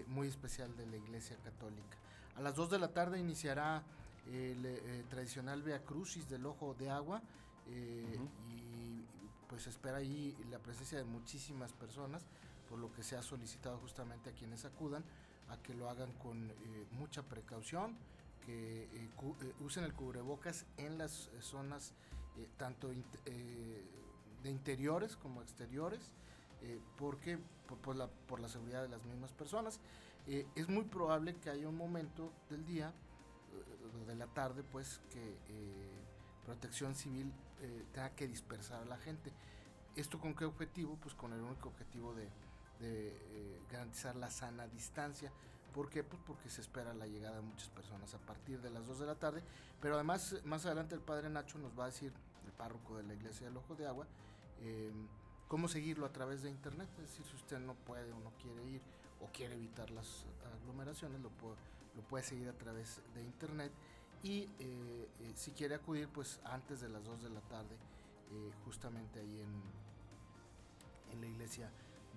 muy 0.06 0.28
especial 0.28 0.74
de 0.76 0.86
la 0.86 0.96
Iglesia 0.96 1.36
Católica. 1.44 1.96
A 2.36 2.40
las 2.40 2.54
2 2.54 2.70
de 2.70 2.78
la 2.78 2.88
tarde 2.88 3.18
iniciará 3.18 3.82
el 4.26 4.64
eh, 4.64 5.04
tradicional 5.10 5.62
Via 5.62 5.84
Crucis 5.84 6.28
del 6.28 6.46
Ojo 6.46 6.74
de 6.74 6.90
Agua 6.90 7.22
eh, 7.68 8.18
y 8.48 9.04
pues 9.48 9.66
espera 9.66 9.98
ahí 9.98 10.34
la 10.50 10.58
presencia 10.58 10.96
de 10.96 11.04
muchísimas 11.04 11.72
personas, 11.72 12.24
por 12.72 12.78
lo 12.78 12.90
que 12.90 13.02
se 13.02 13.16
ha 13.16 13.22
solicitado 13.22 13.76
justamente 13.80 14.30
a 14.30 14.32
quienes 14.32 14.64
acudan 14.64 15.04
a 15.50 15.58
que 15.58 15.74
lo 15.74 15.90
hagan 15.90 16.10
con 16.14 16.50
eh, 16.50 16.86
mucha 16.92 17.22
precaución, 17.22 17.98
que 18.46 18.88
usen 19.60 19.84
el 19.84 19.92
cubrebocas 19.92 20.64
en 20.78 20.96
las 20.96 21.28
zonas 21.40 21.92
tanto 22.56 22.88
de 22.88 24.50
interiores 24.50 25.16
como 25.16 25.42
exteriores, 25.42 26.00
porque 26.96 27.38
por, 27.82 27.94
la, 27.94 28.08
por 28.08 28.40
la 28.40 28.48
seguridad 28.48 28.82
de 28.82 28.88
las 28.88 29.04
mismas 29.04 29.32
personas. 29.32 29.78
es 30.26 30.68
muy 30.68 30.84
probable 30.84 31.36
que 31.36 31.50
haya 31.50 31.68
un 31.68 31.76
momento 31.76 32.32
del 32.48 32.64
día 32.64 32.94
de 34.06 34.14
la 34.14 34.26
tarde, 34.28 34.62
pues 34.64 35.00
que 35.10 35.36
eh, 35.48 36.02
Protección 36.44 36.94
Civil 36.94 37.32
eh, 37.60 37.84
tenga 37.92 38.10
que 38.10 38.26
dispersar 38.26 38.82
a 38.82 38.84
la 38.86 38.96
gente. 38.96 39.30
¿Esto 39.94 40.18
con 40.18 40.34
qué 40.34 40.44
objetivo? 40.44 40.96
Pues 41.00 41.14
con 41.14 41.32
el 41.32 41.40
único 41.40 41.68
objetivo 41.68 42.14
de, 42.14 42.28
eh, 42.82 43.60
garantizar 43.70 44.16
la 44.16 44.30
sana 44.30 44.66
distancia. 44.66 45.32
¿Por 45.74 45.88
qué? 45.88 46.04
Pues 46.04 46.20
porque 46.26 46.50
se 46.50 46.60
espera 46.60 46.92
la 46.92 47.06
llegada 47.06 47.36
de 47.36 47.42
muchas 47.42 47.68
personas 47.70 48.12
a 48.14 48.18
partir 48.18 48.60
de 48.60 48.70
las 48.70 48.86
2 48.86 49.00
de 49.00 49.06
la 49.06 49.14
tarde. 49.14 49.42
Pero 49.80 49.94
además, 49.94 50.36
más 50.44 50.66
adelante 50.66 50.94
el 50.94 51.00
Padre 51.00 51.30
Nacho 51.30 51.58
nos 51.58 51.78
va 51.78 51.84
a 51.84 51.86
decir, 51.86 52.12
el 52.44 52.52
párroco 52.52 52.96
de 52.96 53.04
la 53.04 53.14
Iglesia 53.14 53.46
del 53.46 53.56
Ojo 53.56 53.74
de 53.74 53.86
Agua, 53.86 54.06
cómo 55.48 55.68
seguirlo 55.68 56.04
a 56.04 56.12
través 56.12 56.42
de 56.42 56.50
Internet. 56.50 56.88
Es 56.98 57.10
decir, 57.10 57.24
si 57.24 57.36
usted 57.36 57.58
no 57.58 57.74
puede 57.74 58.12
o 58.12 58.18
no 58.20 58.32
quiere 58.42 58.64
ir 58.64 58.82
o 59.20 59.26
quiere 59.32 59.54
evitar 59.54 59.90
las 59.90 60.26
aglomeraciones, 60.60 61.20
lo 61.20 61.30
puede 61.30 61.56
lo 61.96 62.02
puede 62.02 62.24
seguir 62.24 62.48
a 62.48 62.52
través 62.52 63.00
de 63.14 63.22
internet 63.22 63.72
y 64.22 64.42
eh, 64.58 65.08
eh, 65.20 65.32
si 65.34 65.50
quiere 65.52 65.74
acudir 65.74 66.08
pues 66.08 66.40
antes 66.44 66.80
de 66.80 66.88
las 66.88 67.04
2 67.04 67.22
de 67.22 67.30
la 67.30 67.40
tarde 67.40 67.76
justamente 68.64 69.20
ahí 69.20 69.40
en, 69.40 69.62
en 71.12 71.20
la 71.20 71.26
iglesia 71.26 71.70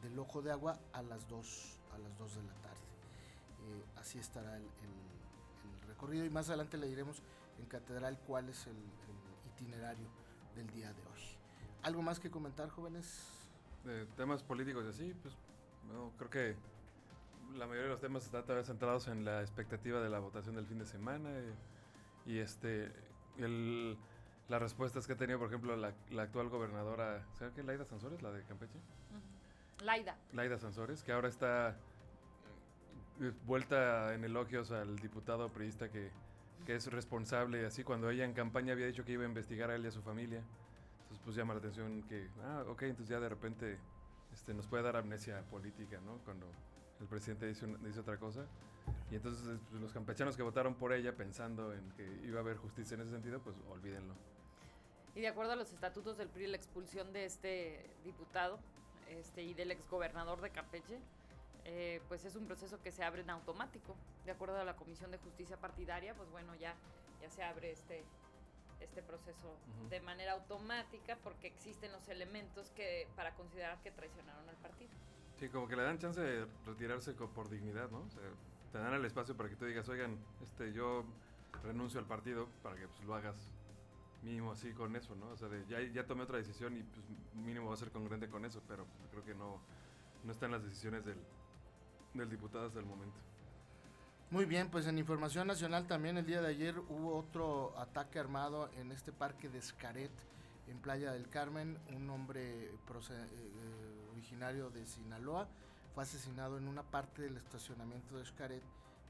del 0.06 0.18
ojo 0.20 0.42
de 0.42 0.52
agua 0.52 0.80
a 0.94 1.02
las 1.02 1.28
2 1.28 1.80
a 1.94 1.98
las 1.98 2.18
2 2.18 2.36
de 2.36 2.44
la 2.44 2.54
tarde 2.56 2.76
así 3.98 4.20
estará 4.20 4.58
el, 4.58 4.66
recorrido 5.88 6.26
y 6.26 6.30
más 6.30 6.50
adelante 6.50 6.78
le 6.78 6.88
diremos 6.88 7.22
en 7.60 7.66
catedral 7.66 8.18
cuál 8.28 8.50
es 8.50 8.68
el, 8.68 8.76
itinerario 9.54 10.08
del 10.56 10.70
día 10.72 10.92
de 10.92 11.02
hoy 11.02 11.22
algo 11.84 12.02
más 12.02 12.20
que 12.20 12.30
comentar 12.30 12.70
jóvenes 12.70 13.26
de 13.86 14.06
temas 14.18 14.44
políticos 14.44 14.86
y 14.86 14.90
así 14.90 15.14
pues 15.22 15.34
creo 16.18 16.30
que 16.30 16.56
la 17.54 17.66
mayoría 17.66 17.84
de 17.84 17.90
los 17.90 18.02
temas 18.02 18.26
están 18.26 18.44
todavía 18.44 18.66
centrados 18.66 19.08
en 19.08 19.24
la 19.24 19.42
expectativa 19.42 20.02
de 20.02 20.10
la 20.10 20.20
votación 20.20 20.56
del 20.56 20.66
fin 20.66 20.80
de 20.80 20.86
semana 20.86 21.30
eh, 21.32 21.54
y, 22.26 22.40
este 22.40 22.92
el, 23.38 23.98
las 24.50 24.62
respuestas 24.62 25.08
que 25.08 25.14
ha 25.14 25.18
tenido, 25.18 25.40
por 25.40 25.48
ejemplo, 25.48 25.76
la, 25.76 25.94
actual 26.22 26.50
gobernadora, 26.50 27.26
¿sabe 27.34 27.52
qué? 27.56 27.64
Laida 27.64 27.86
Sansores, 27.86 28.22
la 28.22 28.32
de 28.32 28.44
Campeche. 28.44 28.80
Laida. 29.84 30.18
Laida 30.34 30.58
Sansores, 30.58 31.04
que 31.04 31.12
ahora 31.12 31.28
está 31.28 31.76
eh, 33.22 33.32
vuelta 33.46 34.14
en 34.14 34.24
elogios 34.24 34.72
al 34.72 34.98
diputado 34.98 35.50
priista 35.50 35.90
que, 35.90 36.12
que 36.66 36.76
es 36.76 36.88
responsable, 36.88 37.66
así 37.66 37.84
cuando 37.84 38.10
ella 38.10 38.26
en 38.26 38.34
campaña 38.34 38.74
había 38.74 38.88
dicho 38.88 39.06
que 39.06 39.14
iba 39.14 39.24
a 39.24 39.28
investigar 39.28 39.70
a 39.72 39.76
él 39.76 39.86
y 39.86 39.88
a 39.88 39.92
su 39.92 40.02
familia. 40.02 40.42
Entonces 41.02 41.22
pues 41.24 41.36
llama 41.36 41.54
la 41.54 41.60
atención 41.60 42.04
que, 42.04 42.28
ah, 42.44 42.64
ok, 42.68 42.84
entonces 42.84 43.10
ya 43.10 43.20
de 43.20 43.30
repente 43.30 43.78
este, 44.34 44.54
nos 44.54 44.68
puede 44.68 44.84
dar 44.84 44.98
amnesia 44.98 45.42
política, 45.50 46.00
¿no? 46.02 46.18
Cuando 46.26 46.48
el 47.00 47.08
presidente 47.08 47.46
dice, 47.48 47.68
dice 47.84 48.00
otra 48.00 48.18
cosa. 48.18 48.46
Y 49.12 49.16
entonces 49.16 49.60
pues, 49.70 49.82
los 49.82 49.94
campechanos 49.94 50.36
que 50.36 50.44
votaron 50.44 50.76
por 50.76 50.94
ella 50.94 51.16
pensando 51.16 51.74
en 51.74 51.90
que 51.92 52.04
iba 52.26 52.40
a 52.40 52.42
haber 52.42 52.58
justicia 52.58 52.96
en 52.96 53.02
ese 53.02 53.12
sentido, 53.12 53.40
pues 53.40 53.56
olvídenlo. 53.70 54.16
Y 55.16 55.22
de 55.22 55.28
acuerdo 55.28 55.54
a 55.54 55.56
los 55.56 55.72
estatutos 55.72 56.18
del 56.18 56.28
PRI, 56.28 56.48
la 56.48 56.58
expulsión 56.58 57.14
de 57.14 57.26
este 57.26 57.90
diputado 58.04 58.60
este, 59.10 59.44
y 59.44 59.54
del 59.54 59.72
exgobernador 59.72 60.42
de 60.42 60.50
Campeche, 60.52 61.00
eh, 61.66 62.02
pues 62.08 62.26
es 62.26 62.36
un 62.36 62.46
proceso 62.46 62.82
que 62.82 62.92
se 62.92 63.04
abre 63.04 63.22
en 63.22 63.30
automático. 63.30 63.96
De 64.26 64.32
acuerdo 64.32 64.58
a 64.60 64.64
la 64.64 64.76
Comisión 64.76 65.12
de 65.12 65.18
Justicia 65.18 65.58
Partidaria, 65.58 66.14
pues 66.14 66.30
bueno, 66.32 66.54
ya, 66.56 66.76
ya 67.22 67.30
se 67.30 67.44
abre 67.44 67.72
este, 67.72 68.04
este 68.80 69.02
proceso 69.02 69.58
de 69.90 70.00
manera 70.02 70.34
automática 70.34 71.18
porque 71.24 71.48
existen 71.48 71.92
los 71.92 72.08
elementos 72.08 72.70
que 72.72 73.08
para 73.16 73.34
considerar 73.34 73.82
que 73.82 73.92
traicionaron 73.92 74.48
al 74.48 74.56
partido. 74.58 74.92
Sí, 75.40 75.50
como 75.50 75.68
que 75.68 75.76
le 75.76 75.84
dan 75.84 75.98
chance 75.98 76.22
de 76.22 76.46
retirarse 76.66 77.14
por 77.14 77.50
dignidad, 77.50 77.90
¿no? 77.90 78.00
O 78.00 78.10
sea, 78.10 78.22
te 78.72 78.78
dan 78.78 78.94
el 78.94 79.04
espacio 79.06 79.36
para 79.36 79.50
que 79.50 79.56
tú 79.56 79.66
digas, 79.66 79.88
oigan, 79.90 80.18
este, 80.42 80.72
yo 80.72 81.04
renuncio 81.64 82.00
al 82.00 82.06
partido 82.06 82.48
para 82.62 82.76
que 82.76 82.88
pues, 82.88 83.04
lo 83.04 83.16
hagas 83.16 83.36
mínimo 84.26 84.52
así 84.52 84.74
con 84.74 84.96
eso, 84.96 85.16
¿no? 85.16 85.30
O 85.30 85.38
sea, 85.38 85.48
ya, 85.70 85.80
ya 85.82 86.06
tomé 86.06 86.24
otra 86.24 86.38
decisión 86.38 86.76
y 86.76 86.84
pues 86.84 87.06
mínimo 87.36 87.68
va 87.68 87.76
a 87.76 87.78
ser 87.78 87.92
congruente 87.92 88.28
con 88.28 88.44
eso, 88.44 88.62
pero 88.68 88.86
creo 89.12 89.24
que 89.24 89.36
no, 89.36 89.60
no 90.24 90.32
están 90.32 90.52
las 90.52 90.64
decisiones 90.64 91.06
del, 91.06 91.18
del 92.14 92.30
diputado 92.30 92.66
hasta 92.66 92.80
el 92.80 92.86
momento. 92.86 93.18
Muy 94.32 94.46
bien, 94.46 94.70
pues 94.70 94.88
en 94.88 94.98
Información 94.98 95.48
Nacional 95.48 95.86
también 95.86 96.18
el 96.18 96.26
día 96.26 96.42
de 96.42 96.48
ayer 96.48 96.80
hubo 96.80 97.16
otro 97.16 97.78
ataque 97.78 98.20
armado 98.20 98.70
en 98.78 98.92
este 98.92 99.12
parque 99.12 99.48
de 99.50 99.60
Escaret, 99.60 100.12
en 100.68 100.80
Playa 100.80 101.12
del 101.12 101.30
Carmen, 101.30 101.78
un 101.96 102.10
hombre 102.10 102.66
eh, 102.66 102.72
eh, 103.12 104.10
originario 104.12 104.72
de 104.72 104.88
Sinaloa 104.88 105.48
fue 105.96 106.04
asesinado 106.04 106.58
en 106.58 106.68
una 106.68 106.84
parte 106.84 107.22
del 107.22 107.38
estacionamiento 107.38 108.18
de 108.18 108.26
Xcaret, 108.26 108.62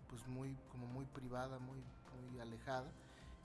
pues 0.08 0.28
muy, 0.28 0.56
como 0.72 0.86
muy 0.86 1.06
privada, 1.06 1.58
muy, 1.58 1.84
muy 2.30 2.40
alejada. 2.40 2.92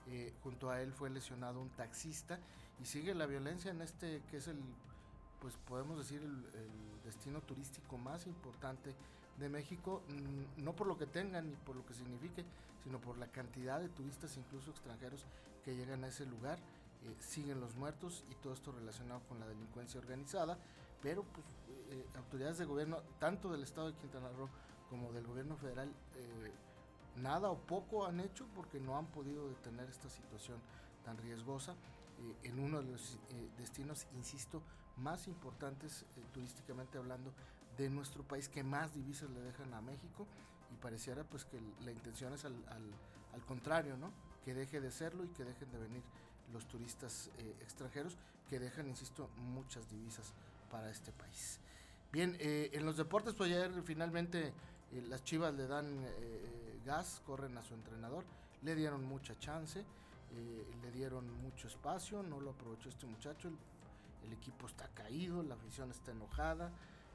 Eh, 0.07 0.33
junto 0.43 0.69
a 0.69 0.81
él 0.81 0.93
fue 0.93 1.09
lesionado 1.09 1.61
un 1.61 1.69
taxista 1.69 2.39
y 2.81 2.85
sigue 2.85 3.13
la 3.13 3.27
violencia 3.27 3.69
en 3.71 3.81
este 3.81 4.21
que 4.31 4.37
es 4.37 4.47
el, 4.47 4.57
pues 5.39 5.55
podemos 5.67 5.97
decir, 5.97 6.21
el, 6.21 6.45
destino 7.03 7.41
turístico 7.41 7.97
más 7.97 8.27
importante 8.27 8.93
de 9.39 9.49
México, 9.49 10.03
mm, 10.07 10.63
no 10.63 10.73
por 10.73 10.85
lo 10.85 10.97
que 10.97 11.07
tengan 11.07 11.49
ni 11.49 11.55
por 11.55 11.75
lo 11.75 11.85
que 11.85 11.95
signifique, 11.95 12.45
sino 12.83 12.99
por 12.99 13.17
la 13.17 13.27
cantidad 13.27 13.79
de 13.79 13.89
turistas, 13.89 14.37
incluso 14.37 14.69
extranjeros, 14.69 15.25
que 15.65 15.75
llegan 15.75 16.03
a 16.03 16.07
ese 16.07 16.25
lugar. 16.25 16.59
Eh, 17.03 17.15
siguen 17.19 17.59
los 17.59 17.75
muertos 17.75 18.23
y 18.29 18.35
todo 18.35 18.53
esto 18.53 18.71
relacionado 18.71 19.21
con 19.27 19.39
la 19.39 19.47
delincuencia 19.47 19.99
organizada, 19.99 20.59
pero 21.01 21.23
pues 21.23 21.45
eh, 21.89 22.05
autoridades 22.15 22.59
de 22.59 22.65
gobierno, 22.65 23.01
tanto 23.19 23.51
del 23.51 23.63
estado 23.63 23.91
de 23.91 23.97
Quintana 23.97 24.29
Roo 24.29 24.49
como 24.89 25.11
del 25.11 25.25
gobierno 25.25 25.57
federal, 25.57 25.89
eh, 26.15 26.51
nada 27.15 27.49
o 27.49 27.57
poco 27.57 28.05
han 28.05 28.19
hecho 28.19 28.47
porque 28.55 28.79
no 28.79 28.97
han 28.97 29.07
podido 29.07 29.47
detener 29.49 29.89
esta 29.89 30.09
situación 30.09 30.59
tan 31.03 31.17
riesgosa 31.17 31.75
en 32.43 32.59
uno 32.59 32.81
de 32.81 32.91
los 32.91 33.17
destinos, 33.57 34.05
insisto, 34.15 34.61
más 34.97 35.27
importantes 35.27 36.05
turísticamente 36.33 36.97
hablando 36.97 37.33
de 37.77 37.89
nuestro 37.89 38.23
país 38.23 38.47
que 38.47 38.63
más 38.63 38.93
divisas 38.93 39.29
le 39.31 39.41
dejan 39.41 39.73
a 39.73 39.81
México 39.81 40.27
y 40.71 40.75
pareciera 40.75 41.23
pues 41.23 41.45
que 41.45 41.59
la 41.83 41.91
intención 41.91 42.33
es 42.33 42.45
al, 42.45 42.53
al, 42.69 42.83
al 43.33 43.45
contrario, 43.45 43.97
¿no? 43.97 44.11
Que 44.45 44.53
deje 44.53 44.79
de 44.79 44.91
serlo 44.91 45.23
y 45.23 45.29
que 45.29 45.43
dejen 45.43 45.71
de 45.71 45.79
venir 45.79 46.03
los 46.53 46.67
turistas 46.67 47.29
eh, 47.37 47.55
extranjeros 47.61 48.17
que 48.49 48.59
dejan, 48.59 48.87
insisto, 48.87 49.29
muchas 49.37 49.89
divisas 49.89 50.33
para 50.69 50.89
este 50.89 51.11
país. 51.11 51.59
Bien, 52.11 52.35
eh, 52.39 52.69
en 52.73 52.85
los 52.85 52.97
deportes, 52.97 53.33
pues 53.33 53.51
ayer 53.51 53.71
finalmente 53.83 54.53
eh, 54.91 55.01
las 55.07 55.23
Chivas 55.23 55.53
le 55.53 55.67
dan 55.67 56.05
gas, 56.83 57.21
corren 57.25 57.57
a 57.57 57.63
su 57.63 57.73
entrenador, 57.73 58.23
le 58.61 58.75
dieron 58.75 59.03
mucha 59.05 59.37
chance, 59.39 59.85
le 60.81 60.91
dieron 60.91 61.29
mucho 61.41 61.67
espacio, 61.67 62.23
no 62.23 62.39
lo 62.39 62.51
aprovechó 62.51 62.89
este 62.89 63.05
muchacho, 63.05 63.49
el, 64.23 64.33
equipo 64.33 64.65
está 64.65 64.87
caído, 64.89 65.43
la 65.43 65.55
afición 65.55 65.91
está 65.91 66.11
enojada, 66.11 66.71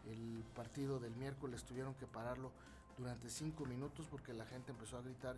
el 0.07 0.45
partido 0.55 1.01
del 1.01 1.17
miércoles 1.17 1.65
tuvieron 1.65 1.95
que 1.95 2.07
pararlo 2.07 2.53
durante 2.99 3.31
cinco 3.31 3.65
minutos 3.65 4.07
porque 4.11 4.33
la 4.33 4.45
gente 4.45 4.71
empezó 4.71 4.99
a 4.99 5.03
gritar 5.03 5.37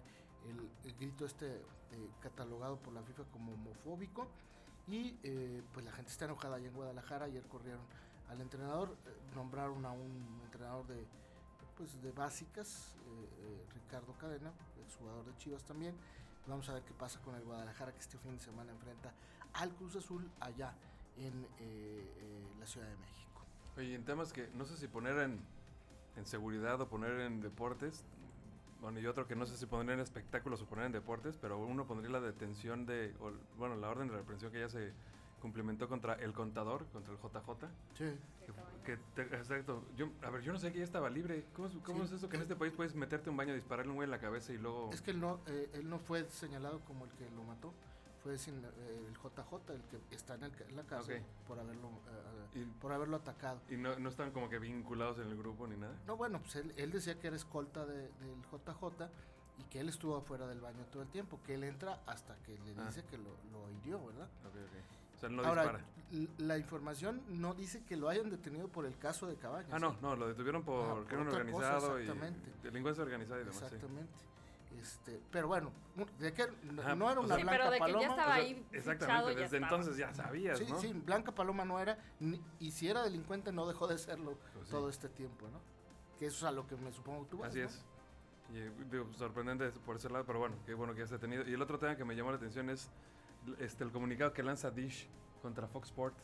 el, 0.84 0.94
grito 0.96 1.24
este 1.24 1.56
eh, 1.56 2.10
catalogado 2.20 2.76
por 2.76 2.92
la 2.92 3.02
FIFA 3.02 3.24
como 3.32 3.52
homofóbico. 3.52 4.28
Y 4.86 5.18
eh, 5.22 5.62
pues 5.74 5.84
la 5.84 5.92
gente 5.92 6.10
está 6.10 6.24
enojada 6.24 6.56
allá 6.56 6.68
en 6.68 6.74
Guadalajara. 6.74 7.26
Ayer 7.26 7.42
corrieron 7.44 7.82
al 8.30 8.40
entrenador, 8.40 8.96
eh, 9.06 9.34
nombraron 9.34 9.84
a 9.84 9.92
un 9.92 10.40
entrenador 10.44 10.86
de 10.86 11.06
pues 11.78 12.02
de 12.02 12.10
básicas, 12.10 12.92
eh, 13.06 13.28
eh, 13.38 13.66
Ricardo 13.72 14.12
Cadena, 14.18 14.50
exjugador 14.84 15.24
de 15.24 15.36
Chivas 15.38 15.62
también. 15.62 15.94
Vamos 16.48 16.68
a 16.68 16.74
ver 16.74 16.82
qué 16.82 16.92
pasa 16.92 17.20
con 17.20 17.36
el 17.36 17.44
Guadalajara 17.44 17.92
que 17.92 18.00
este 18.00 18.18
fin 18.18 18.32
de 18.32 18.40
semana 18.40 18.72
enfrenta 18.72 19.12
al 19.54 19.70
Cruz 19.74 19.94
Azul 19.94 20.28
allá 20.40 20.74
en 21.16 21.46
eh, 21.60 22.42
la 22.58 22.66
Ciudad 22.66 22.88
de 22.88 22.96
México. 22.96 23.42
Oye, 23.76 23.94
en 23.94 24.04
temas 24.04 24.32
que 24.32 24.48
no 24.54 24.64
sé 24.64 24.76
si 24.76 24.88
poner 24.88 25.18
en, 25.18 25.40
en 26.16 26.26
seguridad 26.26 26.80
o 26.80 26.88
poner 26.88 27.20
en 27.20 27.40
deportes, 27.40 28.04
bueno, 28.80 28.98
y 28.98 29.06
otro 29.06 29.28
que 29.28 29.36
no 29.36 29.46
sé 29.46 29.56
si 29.56 29.66
poner 29.66 29.94
en 29.94 30.00
espectáculos 30.00 30.60
o 30.62 30.66
poner 30.66 30.86
en 30.86 30.92
deportes, 30.92 31.38
pero 31.40 31.58
uno 31.58 31.86
pondría 31.86 32.10
la 32.10 32.20
detención 32.20 32.86
de, 32.86 33.14
o, 33.20 33.32
bueno, 33.56 33.76
la 33.76 33.88
orden 33.88 34.08
de 34.08 34.16
represión 34.16 34.50
que 34.50 34.60
ya 34.60 34.68
se 34.68 34.92
cumplimentó 35.40 35.88
contra 35.88 36.14
el 36.14 36.32
contador, 36.32 36.86
contra 36.86 37.12
el 37.12 37.20
JJ. 37.20 37.68
Sí. 37.94 38.18
Que, 38.88 38.96
que 39.14 39.24
te- 39.26 39.36
exacto. 39.36 39.84
Yo, 39.96 40.08
a 40.22 40.30
ver, 40.30 40.40
yo 40.42 40.50
no 40.52 40.58
sé 40.58 40.72
que 40.72 40.78
ya 40.78 40.84
estaba 40.84 41.10
libre. 41.10 41.44
¿Cómo, 41.54 41.68
es- 41.68 41.74
cómo 41.84 41.98
Sí. 41.98 42.04
es 42.06 42.12
eso 42.12 42.28
que 42.30 42.36
en 42.36 42.42
este 42.42 42.56
país 42.56 42.72
puedes 42.74 42.94
meterte 42.94 43.28
un 43.28 43.36
baño, 43.36 43.52
dispararle 43.52 43.90
un 43.90 43.96
güey 43.96 44.06
en 44.06 44.10
la 44.10 44.18
cabeza 44.18 44.52
y 44.52 44.56
luego... 44.56 44.88
Es 44.92 45.02
que 45.02 45.10
él 45.10 45.20
no, 45.20 45.40
eh, 45.46 45.70
él 45.74 45.90
no 45.90 45.98
fue 45.98 46.24
señalado 46.30 46.80
como 46.86 47.04
el 47.04 47.10
que 47.12 47.28
lo 47.30 47.42
mató, 47.44 47.74
fue 48.22 48.38
sin- 48.38 48.64
eh, 48.64 49.06
el 49.08 49.14
JJ, 49.14 49.72
el 49.74 49.82
que 49.82 50.00
está 50.14 50.36
en, 50.36 50.44
el 50.44 50.52
en 50.70 50.76
la 50.76 50.84
cárcel 50.84 51.20
Ok. 51.22 51.46
por 51.48 51.58
haberlo 51.60 51.88
eh, 52.54 52.58
Y, 52.60 52.64
por 52.80 52.92
haberlo 52.92 53.16
atacado. 53.18 53.60
y 53.68 53.76
no, 53.76 53.98
no 53.98 54.08
están 54.08 54.30
como 54.30 54.48
que 54.48 54.58
vinculados 54.58 55.18
en 55.18 55.28
el 55.28 55.36
grupo 55.36 55.66
ni 55.66 55.76
nada. 55.76 55.94
No, 56.06 56.16
bueno, 56.16 56.40
pues 56.40 56.56
él, 56.56 56.72
él 56.78 56.90
decía 56.90 57.18
que 57.20 57.26
era 57.26 57.36
escolta 57.36 57.84
de- 57.84 58.08
del 58.20 58.42
JJ 58.50 59.10
y 59.58 59.64
que 59.64 59.80
él 59.80 59.88
estuvo 59.90 60.16
afuera 60.16 60.46
del 60.46 60.60
baño 60.62 60.84
todo 60.90 61.02
el 61.02 61.08
tiempo, 61.10 61.38
que 61.44 61.54
él 61.56 61.64
entra 61.64 62.00
hasta 62.06 62.36
que 62.46 62.56
le 62.58 62.74
Ah. 62.80 62.86
dice 62.86 63.04
que 63.04 63.18
lo, 63.18 63.36
lo 63.52 63.70
hirió, 63.70 64.02
¿verdad? 64.06 64.28
Ok, 64.46 64.54
ok. 64.56 65.14
O 65.14 65.18
sea, 65.20 65.28
él 65.28 65.36
no 65.36 65.42
Ahora, 65.44 65.62
dispara. 65.64 65.84
La 66.38 66.56
información 66.58 67.20
no 67.28 67.54
dice 67.54 67.84
que 67.84 67.96
lo 67.96 68.08
hayan 68.08 68.30
detenido 68.30 68.68
por 68.68 68.86
el 68.86 68.96
caso 68.96 69.26
de 69.26 69.36
Cabañas. 69.36 69.70
Ah, 69.72 69.78
no, 69.78 69.92
¿eh? 69.92 69.96
no, 70.00 70.16
lo 70.16 70.28
detuvieron 70.28 70.62
por 70.62 70.84
Ah, 70.90 70.94
por 70.94 71.06
crimen 71.06 71.28
otra 71.28 71.44
cosa, 71.44 71.56
organizado 71.76 71.98
y 71.98 72.02
exactamente. 72.02 72.50
delincuencia 72.62 73.04
organizada 73.04 73.40
y 73.40 73.44
demás. 73.44 73.58
sí. 73.58 73.64
Exactamente. 73.66 74.12
Este, 74.80 75.20
pero 75.32 75.48
bueno, 75.48 75.72
de 76.20 76.32
que 76.32 76.46
no, 76.70 76.82
Ajá, 76.82 76.94
no 76.94 77.10
era 77.10 77.20
una 77.20 77.34
Sí, 77.36 77.42
blanca 77.42 77.58
pero 77.58 77.70
de 77.70 77.76
que 77.76 77.80
paloma. 77.80 78.00
ya 78.00 78.08
estaba 78.08 78.28
O 78.28 78.34
sea, 78.34 78.34
ahí 78.44 78.66
exactamente, 78.72 79.34
ya 79.34 79.40
desde 79.40 79.56
estaba. 79.56 79.76
entonces 79.76 79.96
ya 79.96 80.14
sabías, 80.14 80.58
Sí, 80.58 80.66
¿no? 80.68 80.78
sí, 80.80 80.92
Blanca 80.92 81.32
Paloma 81.32 81.64
no 81.64 81.80
era, 81.80 81.98
ni- 82.20 82.40
y 82.60 82.70
si 82.70 82.88
era 82.88 83.02
delincuente 83.02 83.50
no 83.50 83.66
dejó 83.66 83.88
de 83.88 83.98
serlo 83.98 84.38
Pues 84.54 84.66
sí. 84.66 84.70
todo 84.70 84.88
este 84.88 85.08
tiempo, 85.08 85.48
¿no? 85.48 85.60
Que 86.18 86.26
eso 86.26 86.36
es 86.36 86.44
a 86.44 86.52
lo 86.52 86.66
que 86.66 86.76
me 86.76 86.92
supongo 86.92 87.24
que 87.24 87.30
tú 87.30 87.38
vas, 87.38 87.50
Así 87.50 87.60
¿no? 87.60 87.66
es. 87.66 87.84
Y, 88.50 88.84
digo, 88.90 89.06
sorprendente 89.14 89.68
por 89.84 89.96
ese 89.96 90.08
lado, 90.10 90.24
pero 90.24 90.38
bueno, 90.38 90.54
qué 90.64 90.74
bueno 90.74 90.92
que 90.92 90.98
ya 91.00 91.04
esté 91.04 91.16
detenido. 91.16 91.48
Y 91.48 91.54
el 91.54 91.60
otro 91.62 91.78
tema 91.78 91.96
que 91.96 92.04
me 92.04 92.14
llamó 92.14 92.30
la 92.30 92.36
atención 92.36 92.70
es 92.70 92.88
este 93.58 93.82
el 93.84 93.90
comunicado 93.90 94.32
que 94.32 94.42
lanza 94.42 94.70
Dish 94.70 95.08
contra 95.38 95.66
Fox 95.68 95.88
Sport 95.88 96.14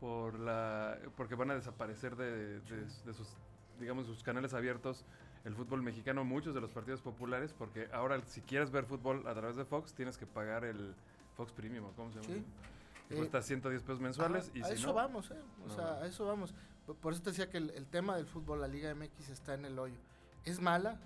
por 0.00 0.38
la 0.38 0.98
porque 1.16 1.34
van 1.34 1.50
a 1.50 1.54
desaparecer 1.54 2.16
de, 2.16 2.60
de- 2.60 2.84
de 3.04 3.14
sus 3.14 3.28
digamos 3.80 4.06
sus 4.06 4.22
canales 4.22 4.54
abiertos 4.54 5.04
el 5.44 5.56
fútbol 5.56 5.82
mexicano, 5.82 6.24
muchos 6.24 6.54
de 6.54 6.60
los 6.60 6.70
partidos 6.70 7.00
populares, 7.00 7.52
porque 7.52 7.88
ahora 7.92 8.20
si 8.26 8.40
quieres 8.42 8.70
ver 8.70 8.84
fútbol 8.84 9.26
a 9.26 9.34
través 9.34 9.56
de 9.56 9.64
Fox 9.64 9.92
tienes 9.92 10.16
que 10.16 10.24
pagar 10.26 10.64
el 10.64 10.94
Fox 11.36 11.50
Premium, 11.52 11.86
¿o 11.86 11.90
¿cómo 11.92 12.12
se 12.12 12.20
llama? 12.20 12.34
Sí. 12.34 12.44
Que 13.08 13.14
Eh, 13.14 13.16
cuesta 13.18 13.42
110 13.42 13.82
pesos 13.82 14.00
mensuales 14.00 14.48
Ajá, 14.50 14.58
y 14.58 14.62
a 14.62 14.66
si 14.66 14.72
eso 14.74 14.86
no, 14.88 14.94
vamos, 14.94 15.30
¿eh? 15.32 15.40
O 15.64 15.68
no. 15.68 15.74
sea, 15.74 15.94
a 15.94 16.06
eso 16.06 16.24
vamos. 16.26 16.54
Por, 16.86 16.94
por 16.96 17.12
eso 17.12 17.22
te 17.22 17.30
decía 17.30 17.50
que 17.50 17.58
el, 17.58 17.70
el 17.70 17.86
tema 17.86 18.16
del 18.16 18.26
fútbol, 18.26 18.60
la 18.60 18.68
Liga 18.68 18.94
MX 18.94 19.30
está 19.30 19.54
en 19.54 19.64
el 19.64 19.76
hoyo. 19.80 19.96
Es 20.44 20.60
mala 20.60 21.00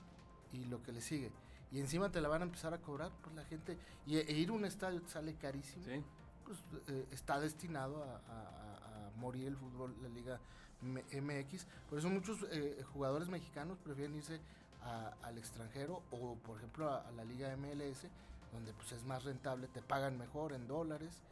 y 0.53 0.65
lo 0.67 0.83
que 0.83 0.93
le 0.93 1.01
sigue. 1.01 1.31
Y 1.73 1.81
encima 1.81 2.11
te 2.11 2.21
la 2.21 2.29
van 2.29 2.43
a 2.43 2.45
empezar 2.45 2.75
a 2.75 2.79
cobrar, 2.79 3.11
pues 3.23 3.35
la 3.35 3.45
gente. 3.45 3.79
Y 4.07 4.19
e 4.19 4.33
ir 4.33 4.51
a 4.51 4.53
un 4.53 4.65
estadio 4.67 5.01
te 5.01 5.09
sale 5.09 5.35
carísimo. 5.37 5.83
sí, 5.85 6.03
Pues 6.47 6.59
eh, 6.89 7.07
está 7.11 7.41
destinado 7.41 8.03
a, 8.05 8.07
a- 8.07 8.19
a- 8.21 9.07
a 9.09 9.11
morir 9.17 9.49
el 9.49 9.57
fútbol, 9.57 9.95
la 10.03 10.09
Liga 10.09 10.39
MX. 10.83 11.67
Por 11.91 11.99
eso 11.99 12.09
muchos 12.09 12.39
eh, 12.51 12.83
jugadores 12.93 13.29
mexicanos 13.29 13.79
prefieren 13.79 14.15
irse 14.17 14.41
a- 14.83 15.13
al 15.23 15.37
extranjero 15.39 16.03
o, 16.13 16.37
por 16.37 16.59
ejemplo, 16.59 16.91
a, 16.93 17.11
la 17.13 17.25
Liga 17.25 17.55
MLS, 17.57 18.07
donde 18.53 18.73
pues 18.75 18.93
es 18.93 19.03
más 19.05 19.25
rentable, 19.25 19.67
te 19.69 19.83
pagan 19.83 20.17
mejor 20.19 20.53
en 20.53 20.67
dólares 20.69 21.23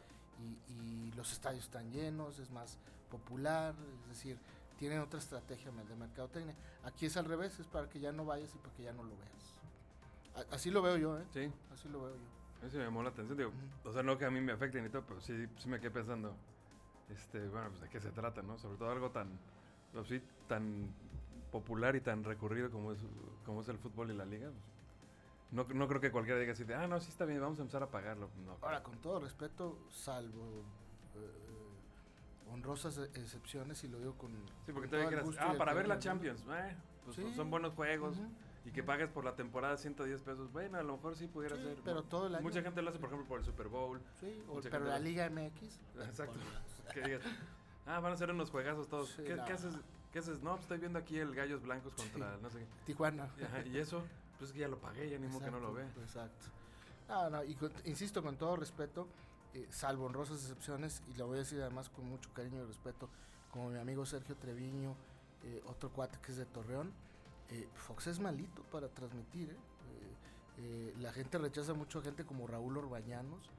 y, 0.69 0.73
y 0.73 1.13
los 1.13 1.33
estadios 1.33 1.65
están 1.65 1.91
llenos, 1.93 2.39
es 2.41 2.51
más 2.51 2.77
popular, 3.11 3.75
es 4.03 4.09
decir, 4.09 4.37
tienen 4.79 4.99
otra 4.99 5.21
estrategia 5.21 5.71
de 5.71 5.95
mercadotecnia. 5.95 6.55
Aquí 6.85 7.07
es 7.07 7.17
al 7.17 7.27
revés, 7.27 7.59
es 7.61 7.67
para 7.69 7.89
que 7.89 8.01
ya 8.01 8.11
no 8.11 8.25
vayas 8.25 8.53
y 8.55 8.59
para 8.59 8.75
que 8.75 8.83
ya 8.83 8.93
no 8.93 9.05
lo 9.05 9.11
veas. 9.17 10.49
Así 10.51 10.71
lo 10.71 10.83
veo 10.83 10.97
yo, 10.97 11.17
¿eh? 11.19 11.25
sí. 11.33 11.53
Así 11.73 11.89
lo 11.89 12.03
veo 12.03 12.17
yo. 12.17 12.44
Sí 12.71 12.77
me 12.79 12.85
llamó 12.85 13.03
la 13.03 13.11
atención, 13.11 13.37
digo, 13.37 13.53
o 13.85 13.93
sea, 13.93 14.03
no 14.03 14.17
que 14.17 14.25
a 14.25 14.31
mí 14.31 14.41
me 14.41 14.53
afecte 14.53 14.81
ni 14.81 14.89
todo, 14.89 15.03
pero 15.07 15.21
sí, 15.21 15.47
sí 15.59 15.69
me 15.69 15.79
quedé 15.81 15.91
pensando, 15.91 16.35
este, 17.11 17.47
bueno, 17.49 17.69
pues 17.69 17.81
de 17.83 17.89
qué 17.89 18.01
se 18.01 18.11
trata, 18.11 18.43
¿no? 18.43 18.59
Sobre 18.59 18.77
todo 18.79 18.91
algo 18.91 19.11
tan, 19.11 19.39
pues, 19.93 20.09
sí, 20.09 20.23
tan 20.49 20.93
popular 21.53 21.95
y 21.95 22.01
tan 22.01 22.25
recurrido 22.25 22.71
como 22.71 22.93
es, 22.93 22.99
como 23.45 23.61
es 23.61 23.69
el 23.69 23.79
fútbol 23.79 24.11
y 24.11 24.15
la 24.15 24.25
liga. 24.25 24.49
pues, 24.51 24.65
no, 25.53 25.65
no 25.75 25.89
creo 25.89 26.01
que 26.01 26.11
cualquiera 26.11 26.41
diga 26.41 26.53
así 26.53 26.65
de, 26.65 26.75
ah, 26.75 26.87
no, 26.87 26.99
sí 27.01 27.11
está 27.11 27.25
bien, 27.25 27.41
vamos 27.41 27.59
a 27.59 27.63
empezar 27.63 27.83
a 27.83 27.91
pagarlo. 27.91 28.31
No, 28.45 28.57
Ahora, 28.63 28.83
con 28.83 28.97
todo 28.99 29.21
respeto, 29.21 29.79
salvo 29.91 30.65
eh, 31.17 32.51
honrosas 32.53 32.99
excepciones, 33.15 33.85
y 33.85 33.89
lo 33.89 33.99
digo 33.99 34.17
con. 34.17 34.33
sí, 34.67 34.73
porque 34.73 34.89
con 34.89 35.33
y 35.33 35.37
ah, 35.39 35.55
para 35.57 35.75
ver 35.75 35.87
la 35.87 35.99
Champions, 35.99 36.45
eh, 36.51 36.77
pues 37.05 37.17
Sí. 37.17 37.35
son 37.35 37.51
buenos 37.51 37.75
juegos. 37.75 38.17
mundo. 38.17 38.35
Y 38.65 38.71
que 38.71 38.83
pagues 38.83 39.09
por 39.11 39.25
la 39.25 39.35
temporada 39.37 39.77
110 39.77 40.23
pesos, 40.23 40.51
bueno, 40.53 40.79
a 40.79 40.83
lo 40.83 40.95
mejor 40.97 41.17
sí 41.17 41.27
pudiera 41.27 41.57
Sí, 41.57 41.63
ser. 41.63 41.77
pero 41.85 42.03
todo 42.03 42.29
el 42.29 42.35
año. 42.37 42.43
Mucha 42.43 42.63
gente 42.63 42.81
lo 42.81 42.89
hace, 42.91 42.99
por 42.99 43.09
ejemplo, 43.09 43.29
por 43.29 43.39
el 43.41 43.45
Super 43.45 43.69
Bowl. 43.69 44.01
Sí, 44.21 44.43
o- 44.49 44.61
pero 44.63 44.85
la 44.87 44.99
Liga 44.99 45.27
MX. 45.29 45.81
Exacto. 46.09 46.35
por- 46.87 46.95
que 46.95 47.03
digas, 47.03 47.23
ah, 47.87 48.01
van 48.01 48.13
a 48.13 48.17
ser 48.17 48.31
unos 48.31 48.51
juegazos 48.51 48.89
todos. 48.89 49.11
Sí, 49.11 49.23
¿Qué, 49.23 49.35
no. 49.37 49.45
qué 49.45 49.53
haces? 49.53 49.75
¿Qué 50.13 50.19
haces? 50.21 50.43
No, 50.43 50.53
pues 50.53 50.63
estoy 50.63 50.79
viendo 50.79 50.99
aquí 50.99 51.19
el 51.19 51.35
Gallos 51.35 51.63
Blancos 51.63 51.93
contra 51.95 52.37
Sí. 52.37 52.43
no 52.43 52.51
sé 52.51 52.59
qué. 52.61 52.67
Tijuana. 52.87 53.29
Y, 53.39 53.43
ajá, 53.43 53.67
y 53.67 53.77
eso, 53.79 54.03
pues 54.39 54.51
es 54.51 54.55
que 54.55 54.61
ya 54.61 54.69
lo 54.69 54.79
pagué, 54.79 55.11
ya 55.11 55.19
ni 55.19 55.27
modo 55.29 55.45
que 55.45 55.51
no 55.51 55.61
lo 55.61 55.73
ve. 55.75 55.83
Exacto, 55.83 56.01
Exacto. 56.03 56.47
No, 57.09 57.29
no, 57.31 57.45
y 57.45 57.55
con- 57.57 57.73
insisto, 57.85 58.23
con 58.23 58.37
todo 58.37 58.57
respeto, 58.57 59.07
eh, 59.53 59.67
salvo 59.71 60.07
honrosas 60.07 60.41
excepciones, 60.41 61.03
y 61.13 61.19
lo 61.19 61.27
voy 61.27 61.37
a 61.37 61.41
decir 61.41 61.61
además 61.61 61.91
con 61.91 62.07
mucho 62.07 62.31
cariño 62.33 62.63
y 62.63 62.67
respeto, 62.67 63.11
como 63.51 63.69
mi 63.71 63.79
amigo 63.79 64.07
Sergio 64.07 64.37
Treviño, 64.37 64.95
eh, 65.43 65.63
otro 65.67 65.91
cuate 65.91 66.19
que 66.23 66.33
es 66.33 66.39
de 66.39 66.47
Torreón, 66.47 66.93
eh, 67.51 67.69
Fox 67.75 68.07
es 68.07 68.21
malito 68.21 68.63
para 68.65 68.89
transmitir. 68.89 69.51
¿eh? 69.51 69.57
Eh, 70.59 70.95
la 71.01 71.13
gente 71.13 71.39
rechaza 71.39 71.75
mucho 71.75 71.99
a 71.99 72.03
gente 72.03 72.25
como 72.25 72.47
Raúl 72.47 72.77
Orbañanos, 72.77 73.51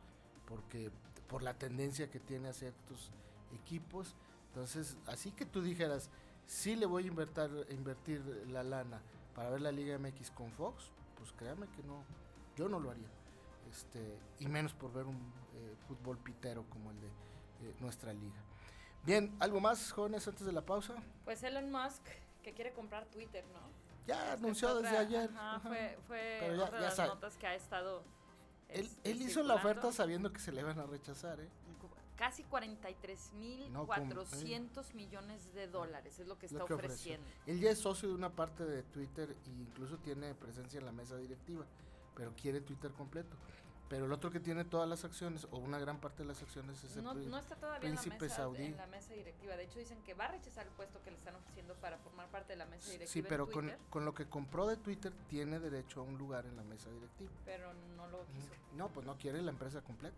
porque 0.47 0.91
por 1.27 1.43
la 1.43 1.53
tendencia 1.53 2.09
que 2.09 2.19
tiene 2.19 2.49
a 2.49 2.53
ciertos 2.53 3.11
equipos. 3.53 4.15
Entonces, 4.49 4.97
así 5.07 5.31
que 5.31 5.45
tú 5.45 5.61
dijeras, 5.61 6.09
sí 6.47 6.75
le 6.75 6.85
voy 6.85 7.05
a 7.05 7.07
invertir, 7.07 7.67
invertir 7.69 8.21
la 8.49 8.63
lana 8.63 9.01
para 9.35 9.49
ver 9.49 9.61
la 9.61 9.71
Liga 9.71 9.97
MX 9.97 10.31
con 10.31 10.51
Fox, 10.51 10.91
pues 11.17 11.33
créame 11.33 11.67
que 11.75 11.83
no, 11.83 12.03
yo 12.55 12.69
no 12.69 12.79
lo 12.79 12.91
haría. 12.91 13.09
Este, 13.69 14.17
y 14.39 14.47
menos 14.47 14.73
por 14.73 14.93
ver 14.93 15.05
un 15.05 15.19
fútbol 15.87 16.17
pitero 16.17 16.63
como 16.69 16.91
el 16.91 16.97
de 17.01 17.75
nuestra 17.81 18.13
liga. 18.13 18.41
Bien, 19.05 19.35
¿algo 19.39 19.59
más, 19.59 19.91
jóvenes, 19.91 20.27
antes 20.27 20.45
de 20.47 20.51
la 20.51 20.65
pausa? 20.65 20.95
Pues 21.25 21.43
Elon 21.43 21.71
Musk, 21.71 22.01
que 22.45 22.53
quiere 22.53 22.71
comprar 22.73 23.05
Twitter, 23.07 23.43
¿no? 23.51 23.59
Ya 24.07 24.33
anunció 24.33 24.75
desde 24.79 24.95
ayer. 24.97 25.29
Ajá, 25.31 25.55
ajá. 25.55 25.67
fue, 25.67 25.97
fue 26.07 26.37
Pero 26.39 26.55
ya- 26.55 26.69
de 26.71 26.79
las 26.79 26.95
sabe. 26.95 27.09
notas 27.09 27.35
que 27.37 27.47
ha 27.47 27.55
estado. 27.55 28.03
Él, 28.69 28.85
este, 28.85 29.11
él 29.11 29.21
hizo 29.23 29.41
la 29.43 29.55
oferta 29.55 29.91
sabiendo 29.91 30.31
que 30.31 30.39
se 30.39 30.51
le 30.51 30.61
iban 30.61 30.79
a 30.79 30.85
rechazar, 30.85 31.39
¿eh? 31.39 31.49
Casi 32.15 32.43
43.400 32.45 34.93
millones 34.93 35.53
de 35.53 35.67
dólares 35.67 36.17
es 36.19 36.27
lo 36.27 36.37
que 36.37 36.47
Lo 36.47 36.59
está 36.59 36.63
ofreció. 36.75 37.15
ofreciendo. 37.15 37.25
Él 37.45 37.59
ya 37.59 37.71
es 37.71 37.79
socio 37.79 38.07
de 38.09 38.15
una 38.15 38.29
parte 38.29 38.63
de 38.63 38.83
Twitter 38.83 39.35
e 39.45 39.49
incluso 39.49 39.97
tiene 39.97 40.33
presencia 40.33 40.79
en 40.79 40.85
la 40.85 40.91
mesa 40.93 41.17
directiva, 41.17 41.65
pero 42.15 42.33
quiere 42.35 42.61
Twitter 42.61 42.91
completo. 42.91 43.35
Pero 43.87 44.05
el 44.05 44.11
otro 44.11 44.31
que 44.31 44.39
tiene 44.39 44.65
todas 44.65 44.89
las 44.89 45.05
acciones, 45.05 45.47
o 45.51 45.57
una 45.57 45.77
gran 45.77 45.99
parte 45.99 46.23
de 46.23 46.29
las 46.29 46.41
acciones, 46.41 46.83
es 46.83 46.97
el 46.97 47.03
No, 47.03 47.13
no 47.13 47.37
está 47.37 47.55
todavía 47.55 47.87
en 47.87 47.95
la, 47.95 48.01
mesa, 48.01 48.35
saudí. 48.35 48.63
en 48.63 48.77
la 48.77 48.87
mesa 48.87 49.13
directiva. 49.13 49.55
De 49.55 49.63
hecho, 49.63 49.77
dicen 49.77 50.01
que 50.03 50.15
va 50.15 50.25
a 50.25 50.31
rechazar 50.31 50.65
el 50.65 50.73
puesto 50.73 51.01
que 51.03 51.11
le 51.11 51.17
están 51.17 51.35
ofreciendo 51.35 51.75
para 51.75 51.99
formar 51.99 52.27
parte 52.29 52.53
de 52.53 52.57
la 52.57 52.65
mesa 52.65 52.89
directiva. 52.91 53.11
Sí, 53.11 53.19
en 53.19 53.25
pero 53.25 53.47
con, 53.47 54.05
lo 54.05 54.13
que 54.13 54.27
compró 54.27 54.65
de 54.65 54.77
Twitter 54.77 55.13
tiene 55.27 55.59
derecho 55.59 56.01
a 56.01 56.03
un 56.03 56.17
lugar 56.17 56.47
en 56.47 56.55
la 56.55 56.63
mesa 56.63 56.89
directiva. 56.89 57.31
Pero 57.45 57.73
no 57.95 58.07
lo 58.07 58.25
quiso. 58.25 58.49
No, 58.75 58.89
pues 58.89 59.05
no 59.05 59.17
quiere 59.17 59.41
la 59.41 59.51
empresa 59.51 59.81
completa. 59.81 60.17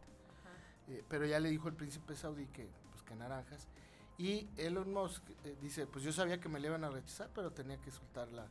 Eh, 0.90 1.04
pero 1.10 1.26
ya 1.26 1.38
le 1.42 1.50
dijo 1.50 1.68
el 1.68 1.76
príncipe 1.76 2.16
saudí 2.16 2.46
que, 2.48 2.70
pues, 2.92 3.04
que 3.04 3.16
naranjas. 3.16 3.68
Y 4.18 4.48
Elon 4.56 4.94
Musk 4.94 5.22
eh, 5.44 5.58
dice, 5.62 5.86
pues 5.86 6.06
yo 6.06 6.14
sabía 6.14 6.40
que 6.40 6.48
me 6.48 6.60
le 6.62 6.70
iban 6.70 6.86
a 6.86 6.90
rechazar, 6.90 7.30
pero 7.36 7.52
tenía 7.52 7.78
que 7.82 7.92
soltar 7.92 8.32
la, 8.32 8.48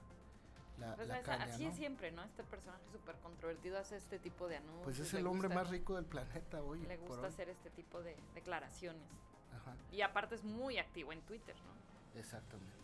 la, 0.79 0.95
Pues 0.97 1.09
la 1.09 1.19
es- 1.19 1.25
caña, 1.25 1.45
así 1.45 1.65
¿no? 1.65 1.71
es 1.71 1.77
siempre, 1.77 2.13
¿no? 2.13 2.23
Este 2.25 2.43
personaje 2.45 2.83
súper 2.93 3.17
controvertido 3.17 3.79
hace 3.79 3.97
este 3.97 4.19
tipo 4.19 4.47
de 4.49 4.57
anuncios. 4.57 4.85
Pues 4.85 4.99
es 4.99 5.15
el 5.15 5.27
hombre 5.27 5.49
gusta- 5.49 5.63
más 5.63 5.71
rico 5.71 5.97
del 5.97 6.05
planeta 6.05 6.63
hoy. 6.63 6.81
Le 6.81 6.97
gusta 6.99 7.23
hoy. 7.23 7.27
hacer 7.29 7.49
este 7.49 7.71
tipo 7.71 8.03
de 8.03 8.17
declaraciones. 8.35 9.03
Ajá, 9.55 9.75
Y 9.91 10.03
aparte 10.03 10.35
es 10.35 10.45
muy 10.45 10.79
activo 10.79 11.13
en 11.13 11.21
Twitter, 11.23 11.55
¿no? 11.57 12.19
exactamente. 12.21 12.75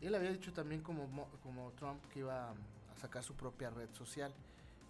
Él 0.00 0.14
había 0.14 0.30
dicho 0.32 0.52
también 0.52 0.82
como, 0.82 1.08
como 1.42 1.70
Trump 1.72 2.02
que 2.12 2.18
iba 2.20 2.50
a 2.50 2.54
sacar 3.00 3.22
su 3.22 3.34
propia 3.34 3.70
red 3.70 3.90
social, 3.94 4.34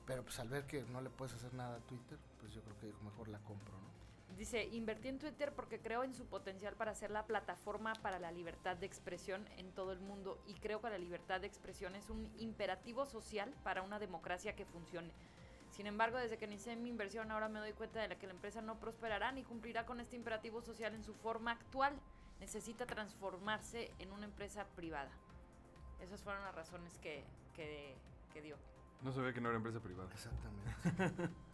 pero 0.06 0.22
pues 0.24 0.38
al 0.40 0.48
ver 0.48 0.66
que 0.66 0.82
no 0.82 1.00
le 1.00 1.10
puedes 1.10 1.34
hacer 1.34 1.54
nada 1.54 1.76
a 1.76 1.80
Twitter, 1.80 2.18
pues 2.40 2.52
yo 2.52 2.62
creo 2.62 2.78
que 2.80 2.92
mejor 3.04 3.28
la 3.28 3.38
compro, 3.40 3.72
¿no? 3.74 4.03
Dice, 4.36 4.64
invertí 4.64 5.08
en 5.08 5.20
Twitter 5.20 5.52
porque 5.54 5.78
creo 5.78 6.02
en 6.02 6.12
su 6.12 6.26
potencial 6.26 6.74
para 6.74 6.94
ser 6.94 7.12
la 7.12 7.24
plataforma 7.24 7.92
para 8.02 8.18
la 8.18 8.32
libertad 8.32 8.76
de 8.76 8.86
expresión 8.86 9.46
en 9.58 9.70
todo 9.72 9.92
el 9.92 10.00
mundo 10.00 10.42
y 10.46 10.54
creo 10.54 10.80
que 10.80 10.90
la 10.90 10.98
libertad 10.98 11.40
de 11.40 11.46
expresión 11.46 11.94
es 11.94 12.10
un 12.10 12.28
imperativo 12.38 13.06
social 13.06 13.54
para 13.62 13.82
una 13.82 14.00
democracia 14.00 14.56
que 14.56 14.64
funcione. 14.64 15.12
Sin 15.70 15.86
embargo, 15.86 16.18
desde 16.18 16.36
que 16.36 16.46
inicié 16.46 16.74
mi 16.74 16.88
inversión 16.88 17.30
ahora 17.30 17.48
me 17.48 17.60
doy 17.60 17.72
cuenta 17.72 18.06
de 18.06 18.16
que 18.16 18.26
la 18.26 18.32
empresa 18.32 18.60
no 18.60 18.78
prosperará 18.80 19.30
ni 19.30 19.44
cumplirá 19.44 19.86
con 19.86 20.00
este 20.00 20.16
imperativo 20.16 20.62
social 20.62 20.94
en 20.94 21.04
su 21.04 21.14
forma 21.14 21.52
actual. 21.52 21.94
Necesita 22.40 22.86
transformarse 22.86 23.92
en 24.00 24.10
una 24.10 24.24
empresa 24.24 24.66
privada. 24.74 25.10
Esas 26.00 26.22
fueron 26.22 26.42
las 26.42 26.54
razones 26.54 26.98
que, 26.98 27.24
que, 27.54 27.94
que 28.32 28.42
dio. 28.42 28.56
No 29.02 29.12
sabía 29.12 29.32
que 29.32 29.40
no 29.40 29.48
era 29.48 29.56
empresa 29.56 29.80
privada. 29.80 30.10
Exactamente. 30.12 31.30